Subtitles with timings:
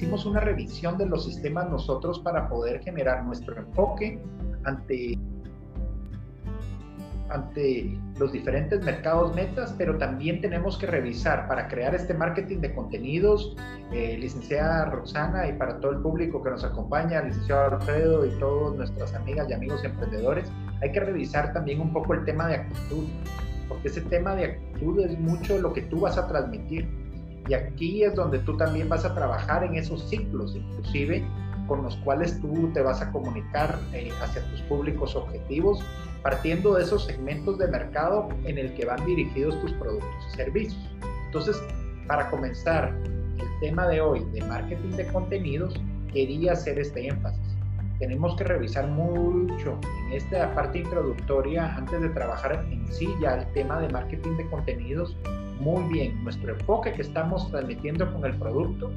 [0.00, 4.18] hicimos una revisión de los sistemas nosotros para poder generar nuestro enfoque
[4.64, 5.18] ante
[7.28, 12.74] ante los diferentes mercados metas, pero también tenemos que revisar para crear este marketing de
[12.74, 13.54] contenidos,
[13.92, 18.76] eh, licenciada Roxana y para todo el público que nos acompaña, licenciado Alfredo y todas
[18.78, 23.04] nuestras amigas y amigos emprendedores, hay que revisar también un poco el tema de actitud,
[23.68, 26.88] porque ese tema de actitud es mucho lo que tú vas a transmitir.
[27.50, 31.26] Y aquí es donde tú también vas a trabajar en esos ciclos, inclusive
[31.66, 35.84] con los cuales tú te vas a comunicar eh, hacia tus públicos objetivos
[36.22, 40.96] partiendo de esos segmentos de mercado en el que van dirigidos tus productos y servicios.
[41.26, 41.60] Entonces,
[42.06, 45.74] para comenzar el tema de hoy de marketing de contenidos,
[46.12, 47.56] quería hacer este énfasis.
[47.98, 53.52] Tenemos que revisar mucho en esta parte introductoria antes de trabajar en sí ya el
[53.54, 55.16] tema de marketing de contenidos,
[55.60, 58.90] muy bien nuestro enfoque que estamos transmitiendo con el producto,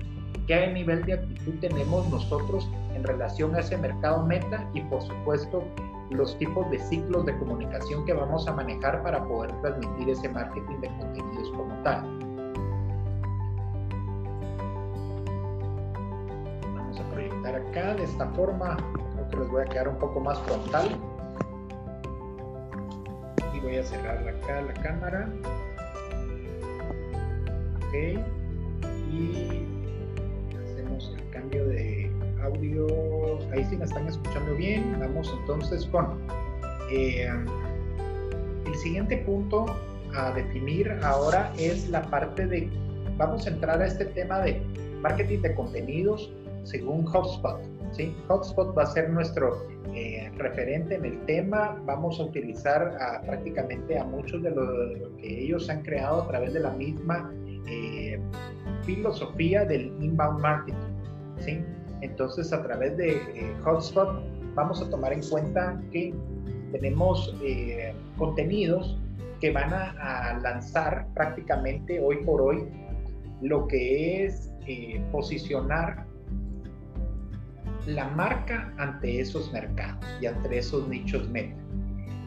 [0.48, 5.64] qué nivel de actitud tenemos nosotros en relación a ese mercado meta y por supuesto
[6.10, 10.80] los tipos de ciclos de comunicación que vamos a manejar para poder transmitir ese marketing
[10.80, 12.04] de contenidos como tal.
[16.76, 20.20] Vamos a proyectar acá de esta forma, creo que les voy a quedar un poco
[20.20, 20.88] más frontal.
[23.54, 25.30] Y voy a cerrar acá la cámara.
[27.94, 28.18] Y
[30.66, 32.10] hacemos el cambio de
[32.42, 32.88] audio
[33.52, 34.96] ahí sí me están escuchando bien.
[35.00, 36.18] Vamos entonces con
[36.92, 37.30] eh,
[38.66, 39.66] el siguiente punto
[40.16, 42.68] a definir ahora es la parte de,
[43.18, 44.60] vamos a entrar a este tema de
[45.02, 47.62] marketing de contenidos según HubSpot.
[47.92, 48.16] ¿sí?
[48.28, 51.80] HubSpot va a ser nuestro eh, referente en el tema.
[51.86, 56.60] Vamos a utilizar prácticamente a muchos de lo, que ellos han creado a través de
[56.60, 57.32] la misma
[57.68, 58.20] eh,
[58.84, 60.78] filosofía del inbound marketing.
[61.40, 61.64] ¿sí?
[62.02, 64.24] Entonces, a través de eh, Hotspot,
[64.56, 66.14] vamos a tomar en cuenta que
[66.72, 69.00] tenemos eh, contenidos
[69.40, 72.66] que van a, lanzar prácticamente hoy por hoy
[73.42, 74.50] lo que es
[75.12, 76.06] posicionar
[77.86, 81.62] la marca ante esos mercados y ante esos nichos meta.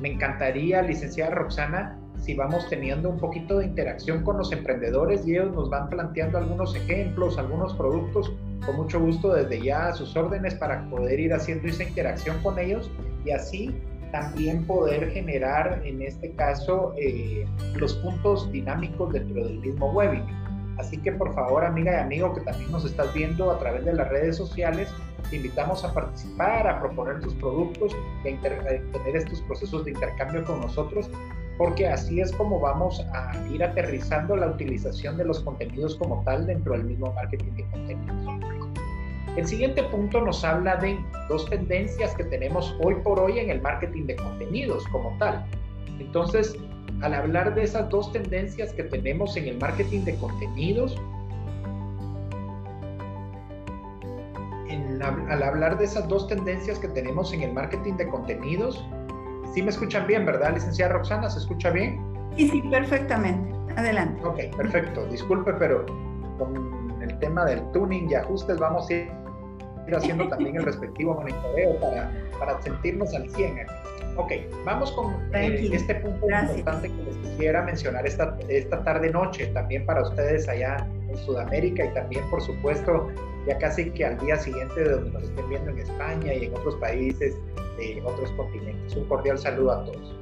[0.01, 5.33] Me encantaría, licenciada Roxana, si vamos teniendo un poquito de interacción con los emprendedores y
[5.33, 8.33] ellos nos van planteando algunos ejemplos, algunos productos,
[8.65, 12.59] con mucho gusto desde ya a sus órdenes para poder ir haciendo esa interacción con
[12.59, 12.91] ellos
[13.25, 13.75] y así
[14.13, 20.47] también poder generar en este caso eh, los puntos dinámicos dentro del mismo webinar.
[20.79, 23.95] Así que por favor amiga y amigo que también nos estás viendo a través de
[23.95, 24.89] las redes sociales,
[25.31, 30.61] te invitamos a participar, a proponer tus productos, a, tener estos procesos de intercambio con
[30.61, 31.11] nosotros
[31.59, 36.47] porque así es como vamos a ir aterrizando la utilización de los contenidos como tal
[36.47, 38.27] dentro del mismo marketing de contenidos.
[39.37, 43.61] El siguiente punto nos habla de dos tendencias que tenemos hoy por hoy en el
[43.61, 45.45] marketing de contenidos como tal.
[45.99, 46.57] Entonces,
[47.03, 50.97] al hablar de esas dos tendencias que tenemos en el marketing de contenidos,
[55.29, 58.85] al hablar de esas dos tendencias que tenemos en el marketing de contenidos,
[59.57, 61.31] Sí me escuchan bien, ¿verdad, licenciada Roxana?
[61.31, 61.99] ¿Se escucha bien?
[62.37, 63.51] Sí, sí, perfectamente.
[63.75, 64.23] Adelante.
[64.23, 65.07] Ok, perfecto.
[65.07, 65.87] Disculpe, pero
[66.37, 69.11] con el tema del tuning y ajustes vamos a ir
[69.97, 73.67] haciendo también el respectivo monitoreo para, para sentirnos al 100
[74.17, 74.33] Ok,
[74.67, 80.03] vamos con eh, este punto importante que les quisiera mencionar esta, esta tarde-noche, también para
[80.03, 83.09] ustedes allá en Sudamérica y también, por supuesto,
[83.47, 86.55] ya casi que al día siguiente de donde nos estén viendo en España y en
[86.55, 87.37] otros países
[87.79, 88.97] de otros continentes.
[88.97, 90.15] Un cordial saludo a todos.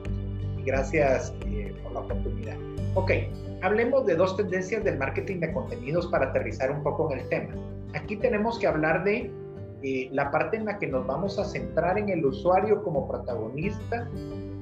[0.64, 2.56] gracias eh, por la oportunidad.
[2.94, 3.10] Ok,
[3.62, 7.54] hablemos de dos tendencias del marketing de contenidos para aterrizar un poco en el tema.
[7.94, 9.30] Aquí tenemos que hablar de
[9.82, 14.08] eh, la parte en la que nos vamos a centrar en el usuario como protagonista,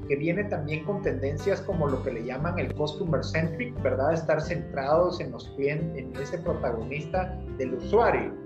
[0.08, 4.12] que viene también con tendencias como lo que le llaman el customer centric, ¿verdad?
[4.12, 8.41] Estar centrados en los en ese protagonista del usuario.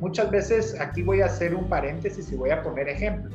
[0.00, 3.34] Muchas veces aquí voy a hacer un paréntesis y voy a poner ejemplos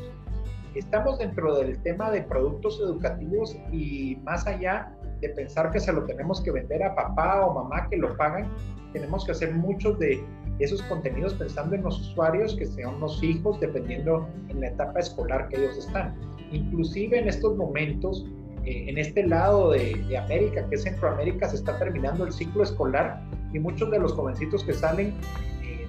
[0.75, 6.03] estamos dentro del tema de productos educativos y más allá de pensar que se lo
[6.05, 8.47] tenemos que vender a papá o mamá que lo pagan,
[8.91, 10.23] tenemos que hacer muchos de
[10.59, 15.47] esos contenidos pensando en los usuarios que sean los hijos, dependiendo en la etapa escolar
[15.49, 16.15] que ellos están.
[16.51, 18.25] Inclusive en estos momentos,
[18.65, 22.63] eh, en este lado de, de, América, que es Centroamérica, se está terminando el ciclo
[22.63, 23.21] escolar
[23.51, 25.15] y muchos de los jovencitos que salen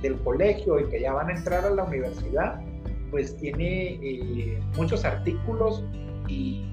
[0.05, 2.61] del colegio y que ya van a entrar a la universidad,
[3.11, 5.83] pues tiene eh, muchos artículos
[6.29, 6.71] y,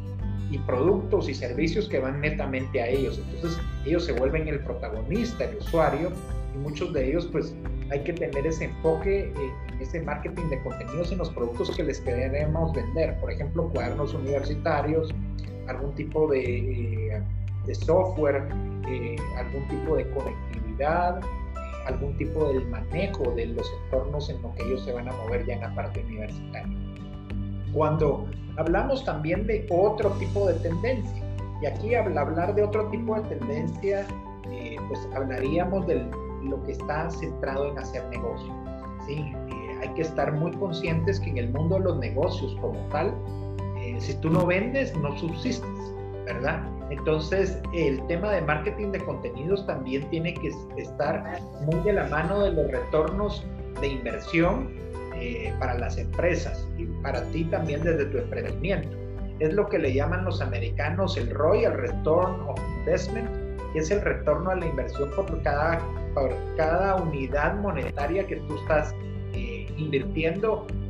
[0.67, 3.21] productos y servicios que van netamente a ellos.
[3.33, 6.11] Entonces, ellos se vuelven el protagonista, el usuario,
[6.53, 7.55] y muchos de ellos pues
[7.89, 9.33] hay que tener ese enfoque eh,
[9.71, 13.17] en ese marketing de contenidos en los productos que les queremos vender.
[13.21, 15.09] Por ejemplo, cuadernos universitarios,
[15.67, 17.23] algún tipo de, eh,
[17.65, 18.43] de software,
[18.87, 21.21] eh, algún tipo de conectividad,
[21.85, 25.45] algún tipo del manejo de los entornos en los que ellos se van a mover
[25.45, 26.77] ya en la parte universitaria.
[27.73, 31.23] Cuando hablamos también de otro tipo de tendencia,
[31.61, 34.05] y aquí al hablar de otro tipo de tendencia,
[34.51, 36.03] eh, pues hablaríamos de
[36.43, 38.53] lo que está centrado en hacer negocio.
[39.05, 39.13] ¿sí?
[39.13, 43.13] Eh, hay que estar muy conscientes que en el mundo de los negocios como tal,
[43.77, 45.93] eh, si tú no vendes, no subsistes,
[46.25, 46.63] ¿verdad?
[46.91, 52.41] Entonces, el tema de marketing de contenidos también tiene que estar muy de la mano
[52.41, 53.45] de los retornos
[53.79, 54.69] de inversión
[55.15, 58.89] eh, para las empresas y para ti también desde tu emprendimiento.
[59.39, 63.29] Es lo que le llaman los americanos el ROI, el Return of Investment,
[63.71, 65.79] que es el retorno a la inversión por cada,
[66.13, 68.93] por cada unidad monetaria que tú estás
[69.33, 70.80] eh, invirtiendo en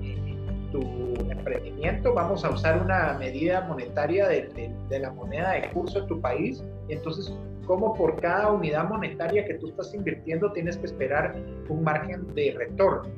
[0.71, 0.81] tu
[1.29, 2.13] emprendimiento.
[2.13, 6.63] Vamos a usar una medida monetaria de, de la moneda de curso de tu país.
[6.87, 7.33] Y entonces,
[7.65, 11.35] como por cada unidad monetaria que tú estás invirtiendo tienes que esperar
[11.69, 13.09] un margen de retorno?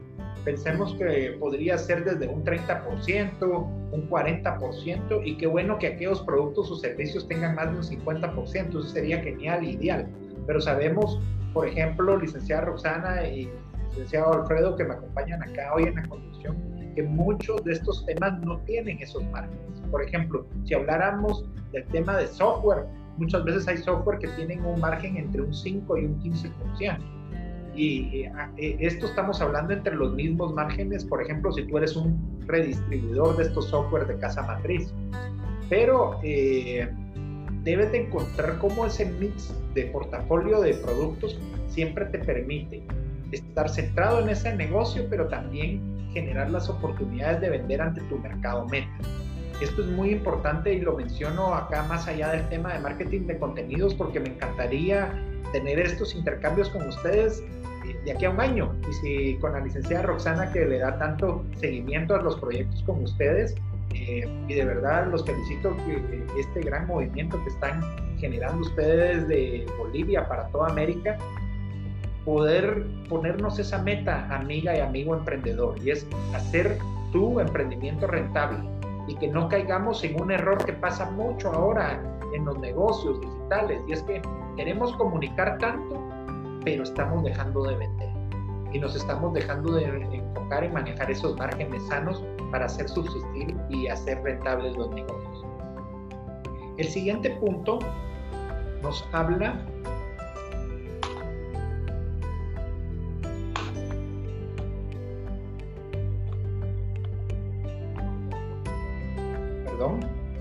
[0.45, 6.69] Pensemos que podría ser desde un 30%, un 40%, y qué bueno que aquellos productos
[6.69, 10.05] o servicios tengan más de un 50%, eso sería genial, ideal.
[10.45, 11.19] Pero sabemos,
[11.53, 13.49] por ejemplo, licenciada Roxana y
[13.91, 16.57] licenciado Alfredo, que me acompañan acá hoy en la conducción,
[16.93, 19.81] que muchos de estos temas no tienen esos márgenes.
[19.91, 22.85] Por ejemplo, si habláramos del tema de software,
[23.17, 26.97] muchas veces hay software que tienen un margen entre un 5 y un 15%.
[27.75, 31.95] Y eh, eh, esto estamos hablando entre los mismos márgenes, por ejemplo, si tú eres
[31.95, 34.93] un redistribuidor de estos software de casa matriz.
[35.69, 36.87] Pero eh,
[37.63, 42.83] debes de encontrar cómo ese mix de portafolio de productos siempre te permite
[43.31, 45.81] estar centrado en ese negocio, pero también
[46.13, 48.91] generar las oportunidades de vender ante tu mercado meta.
[49.61, 53.37] Esto es muy importante y lo menciono acá más allá del tema de marketing de
[53.37, 55.13] contenidos porque me encantaría
[55.51, 57.43] tener estos intercambios con ustedes
[58.05, 58.73] de aquí a un año.
[58.89, 63.03] Y si con la licenciada Roxana que le da tanto seguimiento a los proyectos con
[63.03, 63.55] ustedes,
[63.93, 67.81] eh, y de verdad los felicito que, este gran movimiento que están
[68.17, 71.17] generando ustedes de Bolivia para toda América,
[72.25, 76.77] poder ponernos esa meta, amiga y amigo emprendedor, y es hacer
[77.11, 78.59] tu emprendimiento rentable
[79.07, 82.01] y que no caigamos en un error que pasa mucho ahora
[82.33, 84.21] en los negocios digitales, y es que
[84.55, 86.01] queremos comunicar tanto
[86.63, 88.09] pero estamos dejando de vender
[88.71, 93.87] y nos estamos dejando de enfocar en manejar esos márgenes sanos para hacer subsistir y
[93.87, 95.45] hacer rentables los negocios.
[96.77, 97.79] El siguiente punto
[98.81, 99.59] nos habla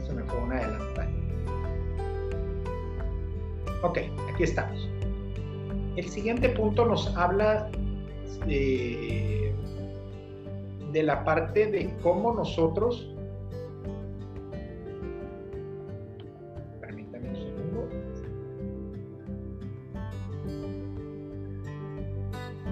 [0.06, 1.10] Se me fue una adelantada.
[3.82, 3.98] Ok,
[4.32, 4.88] aquí estamos.
[5.96, 7.68] El siguiente punto nos habla
[8.46, 9.52] de,
[10.92, 13.12] la parte de cómo nosotros,
[16.80, 17.88] permítanme un segundo,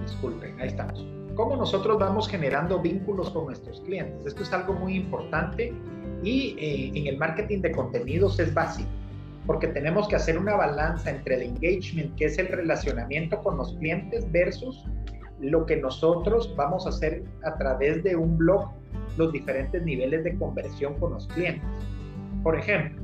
[0.03, 1.05] disculpen, ahí estamos.
[1.35, 4.25] Cómo nosotros vamos generando vínculos con nuestros clientes.
[4.27, 5.75] Esto es algo muy importante
[6.23, 8.89] y eh, en el marketing de contenidos es básico
[9.47, 13.75] porque tenemos que hacer una balanza entre el engagement, que es el relacionamiento con los
[13.79, 14.85] clientes, versus
[15.41, 18.71] lo que nosotros vamos a hacer a través de un blog,
[19.17, 21.65] los diferentes niveles de conversión con los clientes.
[22.43, 23.03] Por ejemplo,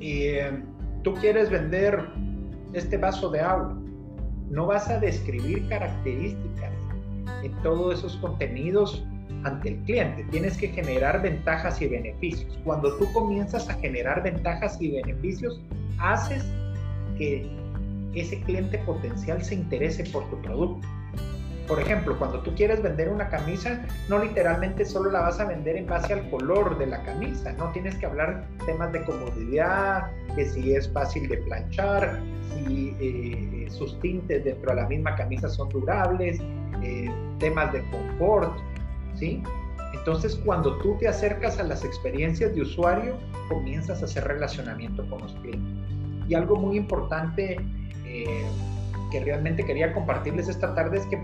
[0.00, 0.62] eh,
[1.02, 1.98] tú quieres vender
[2.72, 3.80] este vaso de agua,
[4.50, 6.72] no vas a describir características
[7.42, 9.06] en todos esos contenidos
[9.44, 10.24] ante el cliente.
[10.30, 12.58] Tienes que generar ventajas y beneficios.
[12.64, 15.60] Cuando tú comienzas a generar ventajas y beneficios,
[15.98, 16.44] haces
[17.16, 17.50] que
[18.14, 20.86] ese cliente potencial se interese por tu producto.
[21.70, 25.76] Por ejemplo, cuando tú quieres vender una camisa, no literalmente solo la vas a vender
[25.76, 30.46] en base al color de la camisa, no tienes que hablar temas de comodidad, que
[30.46, 32.18] si es fácil de planchar,
[32.52, 36.40] si eh, sus tintes dentro de la misma camisa son durables,
[36.82, 38.52] eh, temas de confort,
[39.92, 43.16] Entonces, cuando tú te acercas a las experiencias de usuario,
[43.48, 45.84] comienzas a hacer relacionamiento con los clientes.
[46.28, 47.56] Y algo muy importante
[48.04, 48.46] eh,
[49.10, 51.20] que realmente quería compartirles esta tarde es que,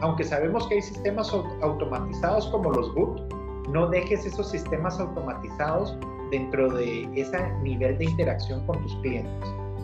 [0.00, 3.32] aunque sabemos que hay sistemas automatizados como los boot,
[3.68, 5.96] no dejes esos sistemas automatizados
[6.30, 9.32] dentro de ese nivel de interacción con tus clientes.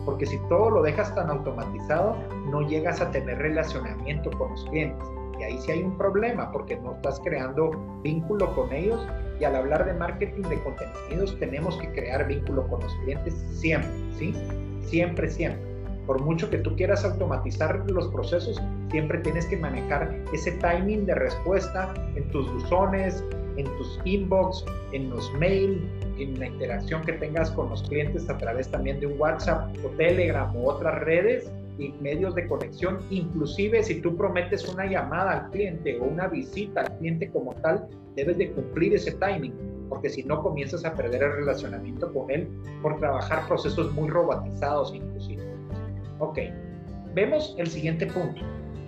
[0.05, 2.15] porque si todo lo dejas tan automatizado,
[2.51, 5.03] no llegas a tener relacionamiento con los clientes.
[5.39, 7.71] Y ahí sí hay un problema, porque no estás creando
[8.03, 9.05] vínculo con ellos.
[9.39, 13.91] Y al hablar de marketing de contenidos, tenemos que crear vínculo con los clientes siempre,
[14.17, 14.33] ¿sí?
[14.81, 15.75] Siempre, siempre.
[16.05, 18.61] Por mucho que tú quieras automatizar los procesos,
[18.91, 23.23] siempre tienes que manejar ese timing de respuesta en tus buzones,
[23.57, 25.81] en tus inbox, en los mails,
[26.19, 29.89] en la interacción que tengas con los clientes a través también de un WhatsApp o
[29.97, 32.99] Telegram o otras redes y medios de conexión.
[33.09, 37.87] Inclusive si tú prometes una llamada al cliente o una visita al cliente como tal,
[38.15, 39.53] debes de cumplir ese timing,
[39.89, 42.47] porque si no comienzas a perder el relacionamiento con él
[42.81, 45.43] por trabajar procesos muy robotizados inclusive.
[46.19, 46.39] Ok,
[47.13, 48.41] vemos el siguiente punto.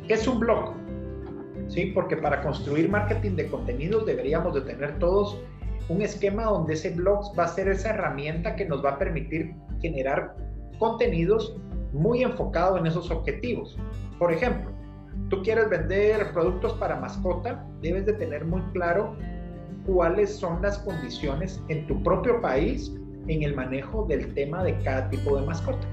[0.07, 0.73] ¿Qué es un blog?
[1.67, 1.87] ¿Sí?
[1.87, 5.37] Porque para construir marketing de contenidos deberíamos de tener todos
[5.89, 9.53] un esquema donde ese blog va a ser esa herramienta que nos va a permitir
[9.81, 10.35] generar
[10.79, 11.57] contenidos
[11.93, 13.77] muy enfocados en esos objetivos.
[14.19, 14.71] Por ejemplo,
[15.29, 19.15] tú quieres vender productos para mascota, debes de tener muy claro
[19.85, 22.93] cuáles son las condiciones en tu propio país
[23.27, 25.87] en el manejo del tema de cada tipo de mascota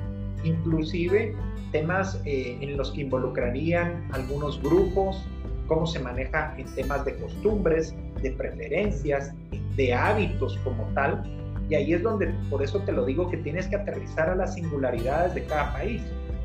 [0.45, 1.35] inclusive
[1.73, 5.25] temas eh, en los que involucrarían algunos grupos,
[5.67, 9.35] cómo se maneja en temas de costumbres, de preferencias,
[9.77, 11.23] de hábitos como tal.
[11.69, 14.55] Y ahí es donde, por eso te lo digo, que tienes que aterrizar a las
[14.55, 16.03] singularidades de cada país,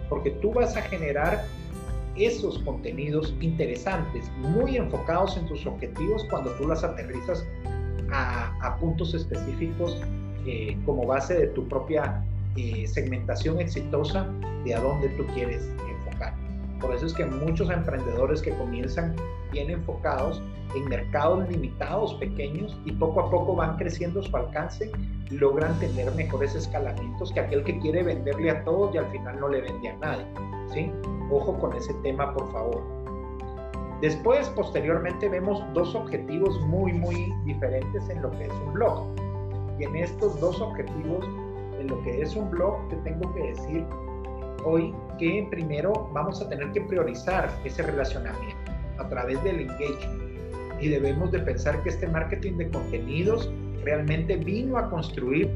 [0.08, 1.44] porque tú vas a generar
[2.16, 7.46] esos contenidos interesantes, muy enfocados en tus objetivos cuando tú las aterrizas
[8.12, 10.02] a, puntos específicos
[10.46, 12.24] eh, como base de tu propia
[12.56, 14.28] eh, segmentación exitosa
[14.66, 15.70] de a dónde tú quieres.
[16.80, 19.16] Por eso es que muchos emprendedores que comienzan
[19.52, 20.42] bien enfocados
[20.76, 24.92] en mercados limitados, pequeños, y poco a poco van creciendo su alcance,
[25.32, 29.50] logran tener mejores escalamientos que aquel que quiere venderle a todos y al final no
[29.50, 30.26] le vende a nadie.
[30.74, 30.92] ¿sí?
[31.32, 32.84] Ojo con ese tema, por favor.
[34.02, 39.08] Después, posteriormente, vemos dos objetivos muy, muy diferentes en lo que es un blog.
[39.78, 41.26] Y en estos dos objetivos
[41.78, 43.86] de lo que es un blog, te tengo que decir
[44.64, 50.30] hoy que primero vamos a tener que priorizar ese relacionamiento a través del engagement
[50.82, 53.52] y debemos de pensar que este marketing de contenidos
[53.84, 55.50] realmente vino a construir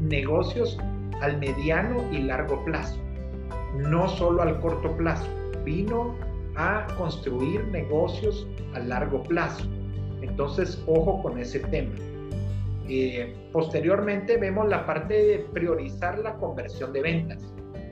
[0.00, 0.78] negocios
[1.20, 2.96] al mediano y largo plazo,
[3.76, 5.28] no solo al corto plazo,
[5.64, 6.16] vino
[6.56, 9.64] a construir negocios a largo plazo.
[10.22, 11.94] Entonces, ojo con ese tema.
[12.88, 17.49] Eh, posteriormente vemos la parte de priorizar la conversión de ventas.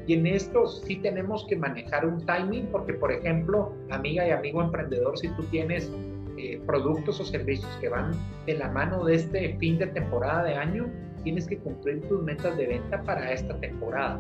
[0.09, 4.63] Y en esto sí tenemos que manejar un timing porque, por ejemplo, amiga y amigo
[4.63, 5.93] emprendedor, si tú tienes
[6.39, 8.13] eh, productos o servicios que van
[8.47, 10.87] de la mano de este fin de temporada de año,
[11.25, 14.19] tienes que cumplir tus metas de venta para esta temporada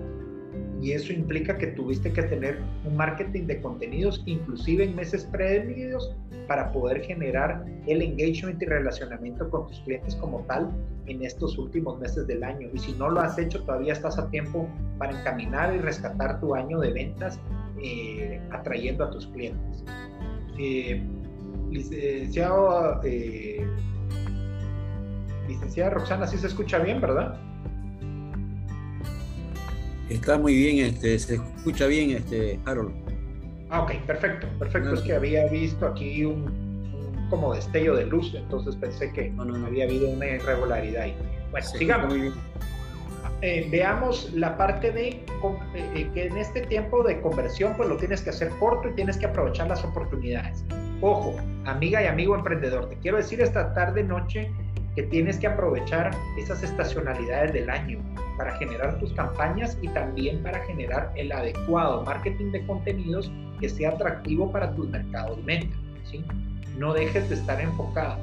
[0.80, 6.14] y eso implica que tuviste que tener un marketing de contenidos, inclusive en meses previos,
[6.46, 10.70] para poder generar el engagement y relacionamiento con tus clientes como tal
[11.06, 12.68] en estos últimos meses del año.
[12.72, 14.68] Y si no lo has hecho, todavía estás a tiempo
[14.98, 17.40] para encaminar y rescatar tu año de ventas
[17.82, 19.84] eh, atrayendo a tus clientes.
[20.58, 21.02] Eh,
[21.70, 23.66] licenciado, eh,
[25.48, 27.38] licenciada Roxana, sí se escucha bien, ¿verdad?
[30.08, 32.92] Está muy bien, este, se escucha bien, este, Harold.
[33.70, 34.94] Ah, ok, perfecto, perfecto.
[34.94, 39.66] Es que había visto aquí un, como destello de luz, entonces pensé que no, no,
[39.66, 41.14] había habido una irregularidad ahí.
[41.50, 42.14] Bueno, sigamos.
[43.40, 45.24] Eh, veamos la parte de eh,
[45.74, 49.16] eh, que en este tiempo de conversión pues lo tienes que hacer corto y tienes
[49.16, 50.64] que aprovechar las oportunidades.
[51.00, 54.50] Ojo, amiga y amigo emprendedor, te quiero decir esta tarde noche
[54.94, 57.98] que tienes que aprovechar esas estacionalidades del año
[58.36, 63.30] para generar tus campañas y también para generar el adecuado marketing de contenidos
[63.60, 65.74] que sea atractivo para tus mercados meta.
[66.04, 66.24] ¿sí?
[66.76, 68.16] No dejes de estar enfocado,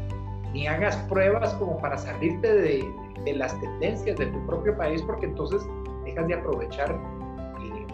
[0.53, 2.85] ni hagas pruebas como para salirte de,
[3.25, 5.61] de las tendencias de tu propio país, porque entonces
[6.05, 7.87] dejas de aprovechar eh,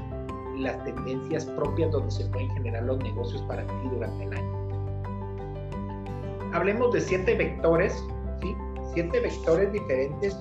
[0.58, 4.62] las tendencias propias donde se pueden generar los negocios para ti durante el año.
[6.54, 8.06] Hablemos de siete vectores
[8.42, 8.56] ¿sí?
[8.94, 10.38] siete vectores diferentes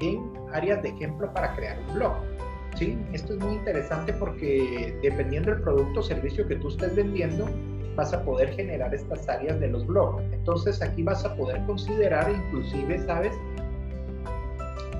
[0.00, 2.12] en áreas de ejemplo para crear un blog.
[2.76, 2.98] ¿sí?
[3.12, 7.48] Esto es muy interesante porque dependiendo del producto o servicio que tú estés vendiendo,
[7.96, 10.22] vas a poder generar estas áreas de los blogs.
[10.32, 13.32] Entonces aquí vas a poder considerar inclusive, ¿sabes?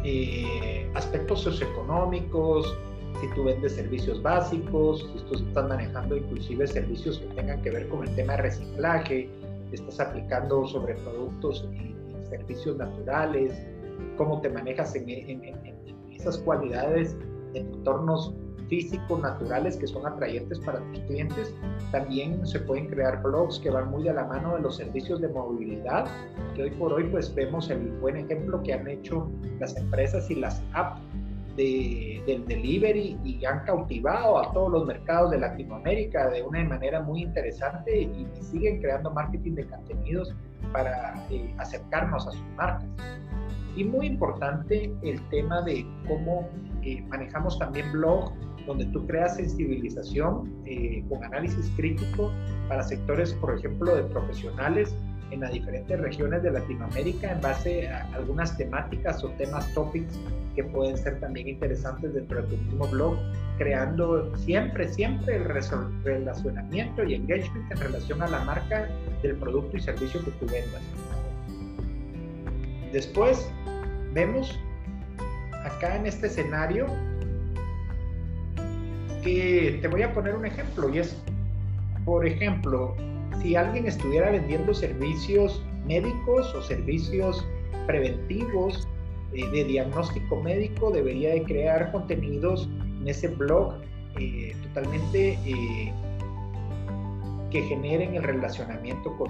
[0.04, 2.76] Eh, aspectos socioeconómicos,
[3.20, 7.88] si tú vendes servicios básicos, si tú estás manejando inclusive servicios que tengan que ver
[7.88, 9.30] con el tema de reciclaje,
[9.72, 11.94] estás aplicando sobre productos y
[12.30, 13.52] servicios naturales,
[14.16, 15.08] cómo te manejas en,
[16.10, 17.16] esas cualidades
[17.54, 18.34] en entornos
[18.68, 21.54] físicos, naturales, que son atrayentes para tus clientes.
[21.90, 25.28] También se pueden crear blogs que van muy de la mano de los servicios de
[25.28, 26.06] movilidad,
[26.54, 30.34] que hoy por hoy pues vemos el buen ejemplo que han hecho las empresas y
[30.34, 31.00] las apps
[31.58, 37.02] de, del delivery y han cautivado a todos los mercados de Latinoamérica de una manera
[37.02, 40.34] muy interesante y, siguen creando marketing de contenidos
[40.72, 42.86] para eh, acercarnos a sus marcas.
[43.76, 46.48] Y muy importante el tema de cómo
[46.82, 48.32] eh, manejamos también blog
[48.66, 52.30] donde tú creas sensibilización eh, con análisis crítico
[52.68, 54.94] para sectores, por ejemplo, de profesionales
[55.30, 60.18] en las diferentes regiones de Latinoamérica en base a algunas temáticas o temas topics
[60.54, 63.16] que pueden ser también interesantes dentro de tu mismo blog,
[63.58, 68.88] creando siempre, siempre el relacionamiento y engagement en relación a la marca
[69.22, 70.82] del producto y servicio que tú vendas.
[72.92, 73.48] Después
[74.14, 74.58] vemos
[75.64, 76.86] acá en este escenario
[79.22, 81.16] que te voy a poner un ejemplo y es,
[82.04, 82.96] por ejemplo,
[83.40, 87.46] si alguien estuviera vendiendo servicios médicos o servicios
[87.86, 88.86] preventivos
[89.32, 92.68] eh, de diagnóstico médico, debería de crear contenidos
[93.00, 93.74] en ese blog
[94.18, 95.92] eh, totalmente eh,
[97.50, 99.28] que generen el relacionamiento con,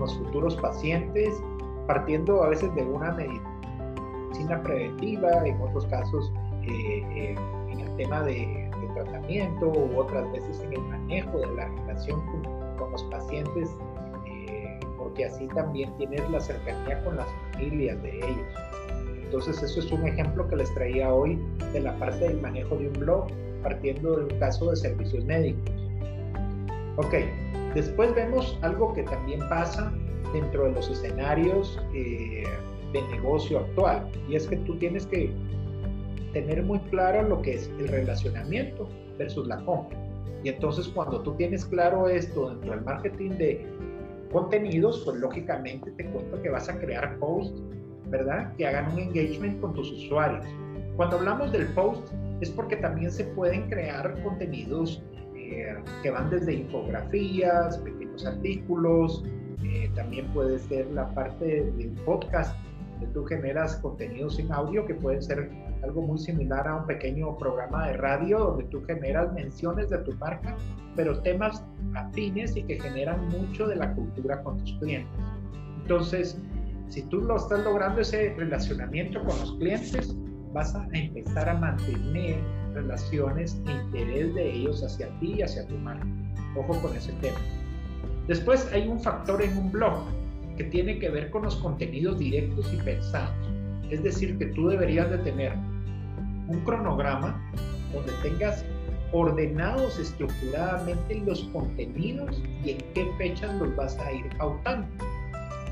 [0.00, 1.34] los futuros pacientes,
[1.86, 6.32] partiendo a veces de una medicina preventiva, en otros casos
[6.62, 12.24] en el tema de, de, tratamiento u otras veces en el manejo de la relación
[12.24, 12.51] con
[12.82, 13.70] con los pacientes,
[14.26, 18.46] eh, porque así también tienes la cercanía con las familias de ellos.
[19.24, 21.38] Entonces eso es un ejemplo que les traía hoy
[21.72, 23.26] de la parte del manejo de un blog,
[23.62, 25.72] partiendo del caso de servicios médicos.
[26.96, 27.14] Ok,
[27.74, 29.90] después vemos algo que también pasa
[30.34, 32.44] dentro de los escenarios eh,
[32.92, 35.32] de negocio actual, y es que tú tienes que
[36.32, 39.98] tener muy claro lo que es el relacionamiento versus la compra.
[40.44, 43.66] Y entonces cuando tú tienes claro esto dentro del marketing de
[44.32, 47.62] contenidos, pues lógicamente te cuento que vas a crear posts,
[48.08, 48.54] ¿verdad?
[48.56, 50.44] Que hagan un engagement con tus usuarios.
[50.96, 55.02] Cuando hablamos del post es porque también se pueden crear contenidos
[55.36, 59.24] eh, que van desde infografías, pequeños artículos,
[59.64, 62.56] eh, también puede ser la parte de un podcast,
[63.00, 65.50] que tú generas contenidos en audio que pueden ser
[65.82, 70.12] algo muy similar a un pequeño programa de radio donde tú generas menciones de tu
[70.14, 70.56] marca,
[70.96, 71.64] pero temas
[71.94, 75.12] afines y que generan mucho de la cultura con tus clientes.
[75.82, 76.38] Entonces,
[76.88, 80.14] si tú lo estás logrando ese relacionamiento con los clientes,
[80.52, 82.36] vas a empezar a mantener
[82.74, 86.06] relaciones e interés de ellos hacia ti y hacia tu marca.
[86.56, 87.38] Ojo con ese tema.
[88.28, 90.04] Después hay un factor en un blog
[90.56, 93.34] que tiene que ver con los contenidos directos y pensados.
[93.90, 95.52] Es decir, que tú deberías de tener
[96.48, 97.40] un cronograma
[97.92, 98.64] donde tengas
[99.12, 104.88] ordenados estructuradamente los contenidos y en qué fechas los vas a ir pautando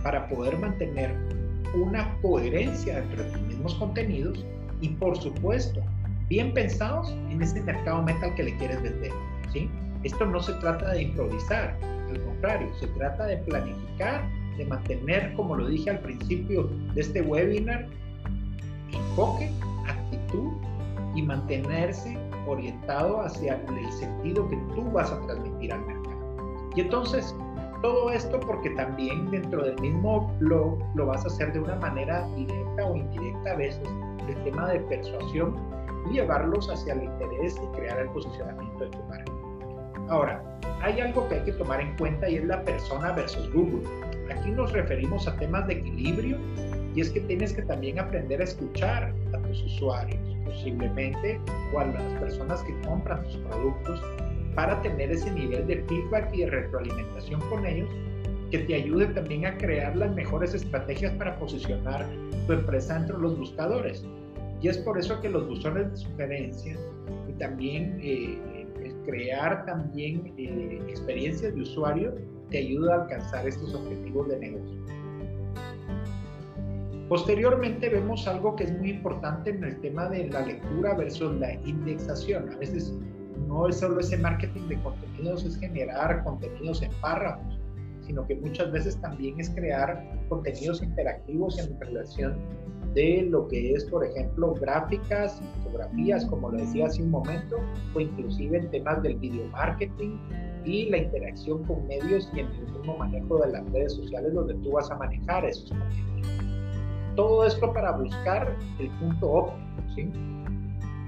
[0.02, 1.14] para poder mantener
[1.74, 4.44] una coherencia entre tus mismos contenidos
[4.80, 5.82] y por supuesto
[6.28, 9.12] bien pensados en ese mercado metal que le quieres vender.
[9.52, 9.70] ¿sí?
[10.04, 11.76] Esto no se trata de improvisar,
[12.08, 14.22] al contrario, se trata de planificar,
[14.56, 17.86] de mantener, como lo dije al principio de este webinar,
[18.92, 19.50] enfoque
[21.14, 22.16] y mantenerse
[22.46, 26.70] orientado hacia el sentido que tú vas a transmitir al mercado.
[26.76, 27.34] Y entonces,
[27.82, 32.26] todo esto porque también dentro del mismo blog lo vas a hacer de una manera
[32.36, 33.88] directa o indirecta a veces,
[34.28, 35.56] el tema de persuasión
[36.10, 39.32] y llevarlos hacia el interés y crear el posicionamiento de tu marca.
[40.08, 40.42] Ahora,
[40.82, 43.86] hay algo que hay que tomar en cuenta y es la persona versus Google.
[44.30, 46.38] Aquí nos referimos a temas de equilibrio
[46.94, 51.40] y es que tienes que también aprender a escuchar a tus usuarios, posiblemente,
[51.72, 54.02] o a las personas que compran tus productos,
[54.54, 57.88] para tener ese nivel de feedback y de retroalimentación con ellos
[58.50, 62.04] que te ayude también a crear las mejores estrategias para posicionar
[62.46, 64.04] tu empresa entre los buscadores.
[64.60, 66.76] Y es por eso que los buzones de sugerencia
[67.28, 68.38] y también eh,
[69.06, 72.14] crear también eh, experiencias de usuario
[72.50, 74.78] te ayuda a alcanzar estos objetivos de negocio.
[77.10, 81.54] Posteriormente vemos algo que es muy importante en el tema de la lectura versus la
[81.54, 82.48] indexación.
[82.52, 82.94] A veces
[83.48, 87.58] no es solo ese marketing de contenidos, es generar contenidos en párrafos,
[88.06, 92.36] sino que muchas veces también es crear contenidos interactivos en relación
[92.94, 97.56] de lo que es, por ejemplo, gráficas, fotografías, como lo decía hace un momento,
[97.92, 100.16] o inclusive en temas del video marketing
[100.64, 104.54] y la interacción con medios y en el mismo manejo de las redes sociales donde
[104.62, 106.49] tú vas a manejar esos contenidos.
[107.20, 110.14] Todo esto para buscar el punto óptimo,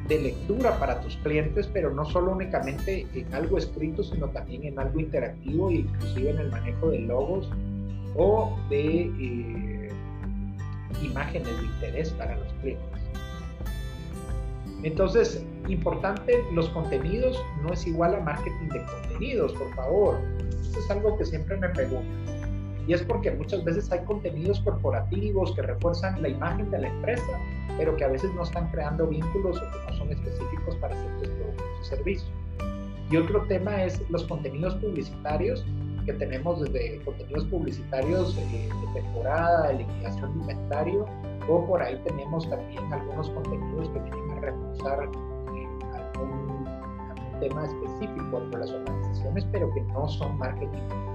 [0.09, 4.79] de lectura para tus clientes, pero no solo únicamente en algo escrito, sino también en
[4.79, 7.49] algo interactivo inclusive en el manejo de logos
[8.15, 9.89] o de eh,
[11.03, 13.01] imágenes de interés para los clientes.
[14.83, 20.19] Entonces, importante, los contenidos no es igual a marketing de contenidos, por favor.
[20.61, 22.42] Eso es algo que siempre me preguntan.
[22.87, 27.39] Y es porque muchas veces hay contenidos corporativos que refuerzan la imagen de la empresa,
[27.79, 31.29] pero que a veces no están creando vínculos o que no son específicos para ciertos
[31.29, 32.33] productos y servicios.
[33.11, 35.65] Y otro tema es los contenidos publicitarios,
[36.07, 41.07] que tenemos desde contenidos publicitarios eh, de temporada, de liquidación de inventario,
[41.49, 47.65] o por ahí tenemos también algunos contenidos que vienen a reforzar eh, algún, algún, tema
[47.65, 51.12] específico de las organizaciones, pero que no son marketing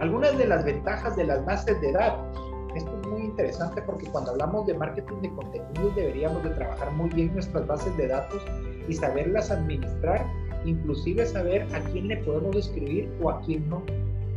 [0.00, 2.42] algunas de las ventajas de las bases de datos.
[2.74, 7.08] Esto es muy interesante porque cuando hablamos de marketing de contenidos deberíamos de trabajar muy
[7.10, 8.42] bien nuestras bases de datos
[8.88, 10.26] y saberlas administrar,
[10.64, 13.82] inclusive saber a quién le podemos escribir o a quién no,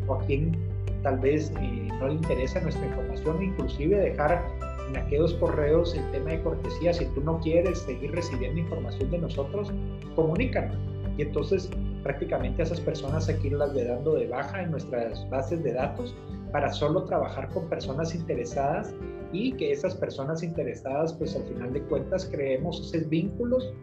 [0.07, 0.57] o a quién
[1.03, 4.41] tal vez eh, no le interesa nuestra información, inclusive dejar
[4.89, 9.19] en aquellos correos el tema de cortesía, si tú no quieres seguir recibiendo información de
[9.19, 9.71] nosotros,
[10.15, 10.77] comunícanos.
[11.17, 11.69] Y entonces
[12.03, 16.15] prácticamente a esas personas hay que irlas dando de baja en nuestras bases de datos
[16.51, 18.93] para solo trabajar con personas interesadas
[19.31, 23.73] y que esas personas interesadas pues al final de cuentas creemos esos vínculos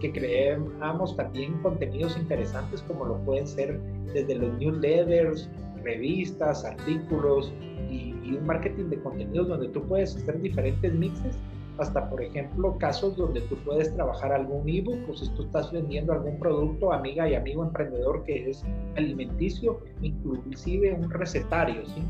[0.00, 3.80] que creamos también contenidos interesantes como lo pueden ser
[4.12, 5.48] desde los newsletters,
[5.82, 7.52] revistas, artículos
[7.90, 11.36] y, y un marketing de contenidos donde tú puedes hacer diferentes mixes
[11.78, 16.12] hasta, por ejemplo, casos donde tú puedes trabajar algún ebook o si tú estás vendiendo
[16.12, 18.64] algún producto, amiga y amigo emprendedor que es
[18.96, 22.02] alimenticio, inclusive un recetario, ¿sí?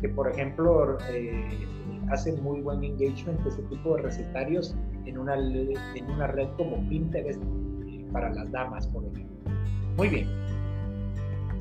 [0.00, 1.66] Que, por ejemplo, eh,
[2.10, 4.74] hace muy buen engagement ese tipo de recetarios
[5.06, 9.52] en una, en una red como Pinterest eh, para las damas, por ejemplo.
[9.96, 10.28] Muy bien,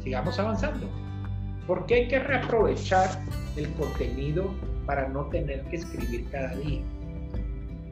[0.03, 0.87] sigamos avanzando.
[1.65, 3.09] porque hay que reaprovechar
[3.57, 4.49] el contenido
[4.85, 6.81] para no tener que escribir cada día?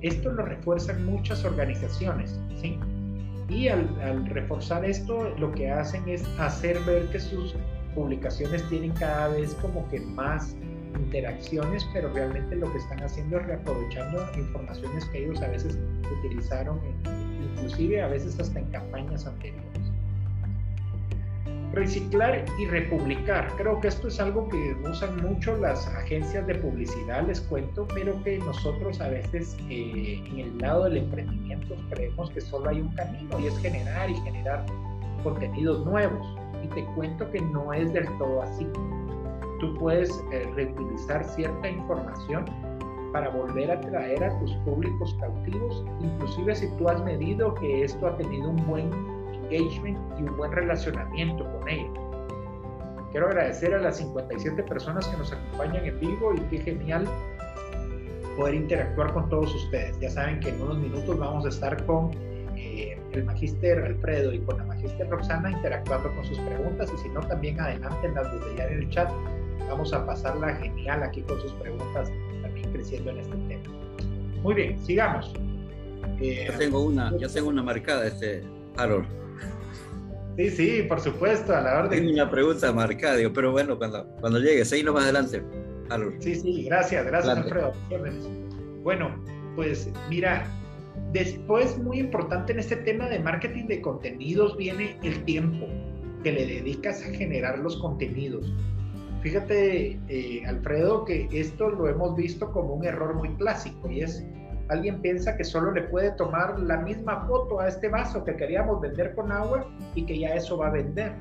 [0.02, 2.80] Esto lo refuerzan muchas organizaciones, ¿sí?
[3.50, 7.56] Y al, reforzar esto, lo que hacen es hacer ver que sus
[7.94, 10.56] publicaciones tienen cada vez como que más
[11.00, 15.78] interacciones, pero realmente lo que están haciendo es reaprovechando informaciones que ellos a veces
[16.20, 16.80] utilizaron,
[17.44, 19.75] inclusive a veces hasta en campañas anteriores.
[21.76, 23.52] Reciclar y republicar.
[23.58, 28.24] Creo que esto es algo que usan mucho las agencias de publicidad, les cuento, pero
[28.24, 32.96] que nosotros a veces eh, en el lado del emprendimiento creemos que solo hay un
[32.96, 34.66] camino y es generar y generar
[35.22, 36.26] contenidos nuevos.
[36.64, 38.66] Y te cuento que no es del todo así.
[39.60, 42.46] Tú puedes eh, reutilizar cierta información
[43.12, 48.08] para volver a traer a tus públicos cautivos, inclusive si tú has medido que esto
[48.08, 49.15] ha tenido un buen
[49.50, 52.00] engagement y un buen relacionamiento con ellos.
[53.12, 57.08] Quiero agradecer a las 57 personas que nos acompañan en vivo y qué genial
[58.36, 59.98] poder interactuar con todos ustedes.
[60.00, 62.12] Ya saben que en unos minutos vamos a estar con
[62.58, 67.10] eh, el magíster Alfredo y con la magíster Roxana interactuando con sus preguntas y si
[67.10, 69.10] no también adelántenlas desde ya en el chat.
[69.70, 73.64] Vamos a pasarla genial aquí con sus preguntas también creciendo en este tema.
[74.44, 75.34] Muy bien, sigamos.
[76.20, 78.44] Eh, yo tengo una, yo tengo una marcada, este,
[78.78, 79.25] Harold.
[80.38, 82.00] Sí, sí, por supuesto, a la orden.
[82.00, 85.42] Tengo una pregunta marcada, digo, pero bueno, cuando, cuando llegue, seguimos más adelante.
[86.20, 87.74] Sí, sí, gracias, gracias, Alfredo.
[88.84, 89.16] Bueno,
[89.56, 90.46] pues mira,
[91.14, 95.68] después muy importante en este tema de marketing de contenidos viene el tiempo
[96.24, 98.52] que le dedicas a generar los contenidos.
[99.22, 104.24] Fíjate, eh, Alfredo, que esto lo hemos visto como un error muy clásico y es
[104.70, 108.82] Alguien piensa que solo le puede tomar la misma foto a este vaso que queríamos
[108.82, 111.14] vender con agua y que ya eso va a vender.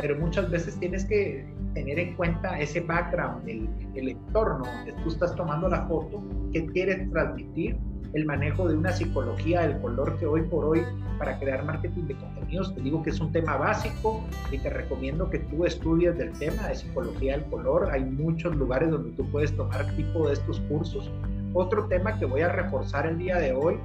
[0.00, 5.34] Pero muchas veces tienes que tener en cuenta ese background, el, entorno donde tú estás
[5.36, 6.22] tomando la foto,
[6.52, 7.76] qué quieres transmitir,
[8.12, 10.82] el manejo de una psicología del color que hoy por hoy
[11.18, 15.30] para crear marketing de contenidos, te digo que es un tema básico y te recomiendo
[15.30, 17.88] que tú estudies del tema de psicología del color.
[17.92, 21.08] Hay muchos lugares donde tú puedes tomar tipo de estos cursos
[21.52, 23.78] otro tema que voy a reforzar el día de hoy,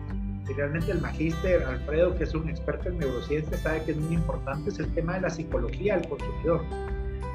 [0.48, 4.16] y realmente el magíster Alfredo, que es un experto en neurociencia, sabe que es muy
[4.16, 6.62] importante, es el tema de la psicología del consumidor.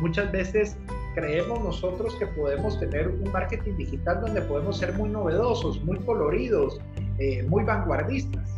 [0.00, 0.76] Muchas veces
[1.14, 6.80] creemos nosotros que podemos tener un marketing digital donde podemos ser muy novedosos, muy coloridos,
[7.18, 8.48] eh, muy vanguardistas,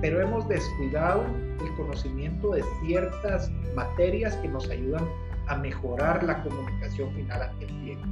[0.00, 1.24] pero hemos descuidado
[1.60, 5.04] el conocimiento de ciertas materias que nos ayudan
[5.48, 8.08] a mejorar la comunicación final ante el cliente.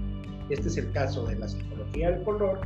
[0.51, 2.61] Este es el caso de la psicología del color,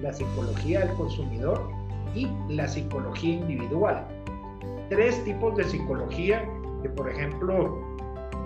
[0.00, 1.70] la psicología del consumidor
[2.14, 4.06] y la psicología individual.
[4.88, 6.48] Tres tipos de psicología
[6.82, 7.78] que, por ejemplo,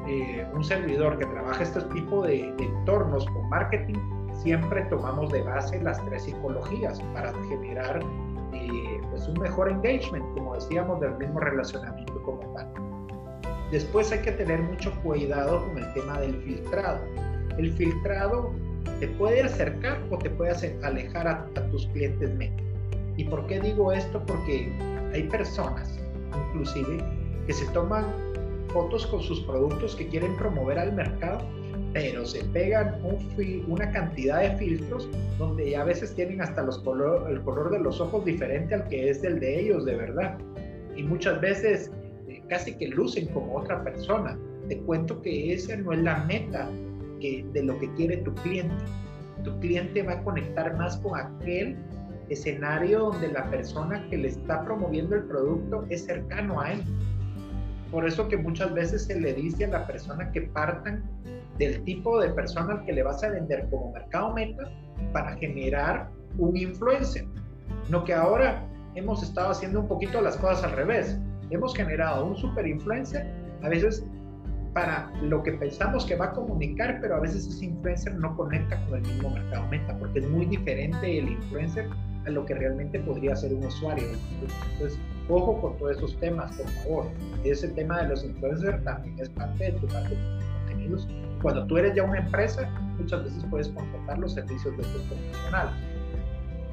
[0.06, 3.98] eh, un servidor que trabaja este tipo de, de entornos con marketing,
[4.42, 8.00] siempre tomamos de base las tres psicologías para generar
[8.52, 12.68] eh, pues un mejor engagement, como decíamos, del mismo relacionamiento como tal.
[13.70, 16.98] Después hay que tener mucho cuidado con el tema del filtrado.
[17.58, 18.52] El filtrado
[19.00, 22.62] te puede acercar o te puede alejar a, tus clientes meta.
[23.16, 24.22] ¿Y por qué digo esto?
[24.26, 24.72] Porque
[25.12, 25.98] hay personas,
[26.48, 26.98] inclusive,
[27.46, 28.06] que se toman
[28.68, 31.40] fotos con sus productos que quieren promover al mercado,
[31.92, 33.00] pero se pegan
[33.66, 38.00] una cantidad de filtros donde a veces tienen hasta los color, el color de los
[38.00, 40.38] ojos diferente al que es el de ellos de verdad.
[40.94, 41.90] Y muchas veces
[42.28, 44.38] eh, casi que lucen como otra persona.
[44.68, 46.70] Te cuento que esa no es la meta
[47.20, 48.74] que, de lo que quiere tu cliente.
[49.44, 51.76] Tu cliente va a conectar más con aquel
[52.28, 56.82] escenario donde la persona que le está promoviendo el producto es cercano a él.
[57.90, 61.02] Por eso que muchas veces se le dice a la persona que partan
[61.58, 64.70] del tipo de persona al que le vas a vender como mercado meta
[65.12, 67.26] para generar un influencer.
[67.88, 71.18] No que ahora hemos estado haciendo un poquito las cosas al revés.
[71.50, 73.26] Hemos generado un super influencer,
[73.62, 74.06] a veces
[74.72, 78.80] para lo que pensamos que va a comunicar, pero a veces ese influencer no conecta
[78.86, 81.88] con el mismo mercado meta, porque es muy diferente el influencer
[82.26, 84.04] a lo que realmente podría ser un usuario.
[84.72, 87.06] Entonces, ojo con todos esos temas, por favor.
[87.44, 91.08] Ese tema de los influencers también es parte de tu parte de contenidos.
[91.42, 95.70] Cuando tú eres ya una empresa, muchas veces puedes contratar los servicios de tu profesional.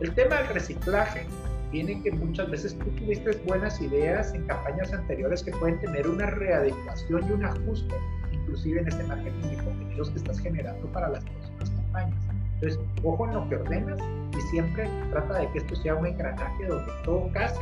[0.02, 1.26] El tema del reciclaje
[1.72, 6.28] viene que muchas veces tú tuviste buenas ideas en campañas anteriores que pueden tener una
[6.28, 7.96] readecuación y un ajuste,
[8.32, 12.24] inclusive en este marketing de contenidos que estás generando para las próximas campañas.
[12.56, 14.00] Entonces, ojo en lo que ordenas
[14.36, 17.62] y siempre trata de que esto sea un engranaje donde todo case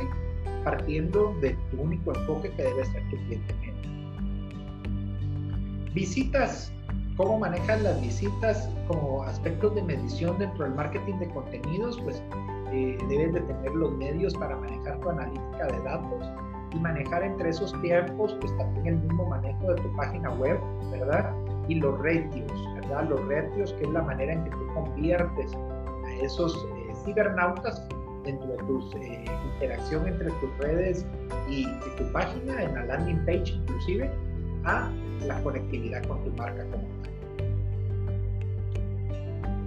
[0.64, 3.54] partiendo de tu único enfoque que debe ser tu cliente.
[5.94, 6.72] Visitas.
[7.16, 11.98] ¿Cómo manejas las visitas como aspectos de medición dentro del marketing de contenidos?
[12.02, 12.22] Pues
[12.72, 16.30] eh, debes de tener los medios para manejar tu analítica de datos
[16.74, 20.58] y manejar entre esos tiempos pues también el mismo manejo de tu página web,
[20.90, 21.32] ¿verdad?
[21.68, 23.08] Y los ratios, ¿verdad?
[23.08, 27.86] Los ratios que es la manera en que tú conviertes a esos eh, cibernautas
[28.24, 29.24] dentro de tu eh,
[29.54, 31.06] interacción entre tus redes
[31.48, 34.10] y, tu página, en la landing page inclusive,
[34.64, 34.90] a
[35.24, 37.12] la conectividad con tu marca como tal.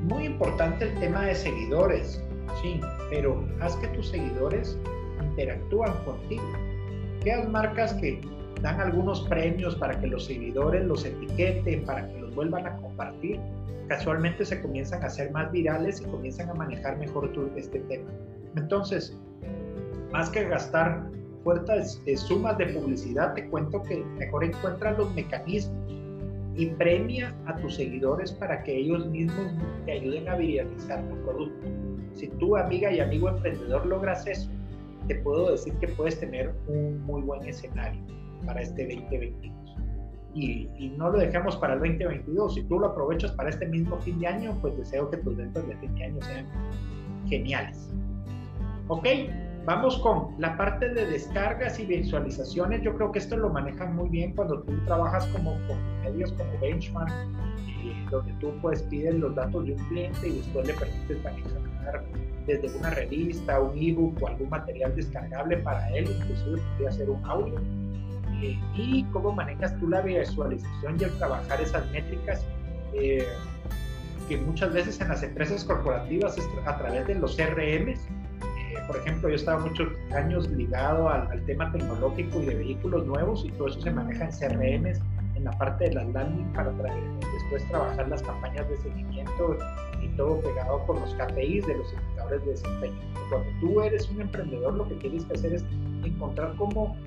[0.04, 2.22] Muy importante el tema de seguidores,
[2.62, 4.78] sí, pero haz que tus seguidores
[5.22, 6.44] interactúan contigo.
[7.24, 8.22] Quedas marcas que
[8.62, 13.40] dan algunos premios para que los seguidores los etiqueten, para que los vuelvan a compartir,
[13.88, 18.10] casualmente se comienzan a hacer más virales y comienzan a manejar mejor este tema.
[18.56, 19.18] Entonces,
[20.12, 21.10] más que gastar
[21.44, 25.78] fuertes eh, sumas de publicidad, te cuento que mejor encuentra los mecanismos
[26.56, 29.54] y premia a tus seguidores para que ellos mismos
[29.86, 31.89] te ayuden a viralizar tu producto.
[32.20, 34.50] Si tú, amiga y amigo emprendedor, logras eso,
[35.08, 38.02] te puedo decir que puedes tener un muy buen escenario
[38.46, 39.56] para este 2022.
[40.36, 42.56] Y, no lo dejamos para el 2022.
[42.56, 45.66] Si tú lo aprovechas para este mismo fin de año, pues deseo que tus ventas
[45.66, 46.46] de fin de año sean
[47.30, 47.90] geniales.
[48.90, 49.08] Ok,
[49.66, 52.82] vamos con la parte de descargas y visualizaciones.
[52.82, 56.52] Yo creo que esto lo manejan muy bien cuando tú trabajas como con medios como
[56.60, 61.24] Benchmark, eh, donde tú puedes pedir los datos de un cliente y después le permites
[61.24, 61.69] manejar
[62.48, 67.24] desde una revista, un ebook o algún material descargable para él, inclusive podría ser un
[67.26, 67.60] audio.
[68.42, 72.46] Eh, y cómo manejas tú la visualización y el trabajar esas métricas.
[72.94, 73.26] Eh,
[74.28, 78.00] que muchas veces en las empresas corporativas es a través de los CRMs,
[78.90, 83.52] por ejemplo, yo estaba muchos años ligado al, tema tecnológico y de vehículos nuevos y
[83.52, 85.00] todo eso se maneja en CRMs,
[85.36, 89.58] en la parte de las landing para después trabajar las campañas de seguimiento
[90.20, 93.00] todo pegado con los KPIs de los indicadores de desempeño.
[93.30, 95.64] Cuando tú eres un emprendedor, lo que tienes que hacer es
[96.04, 96.98] encontrar cómo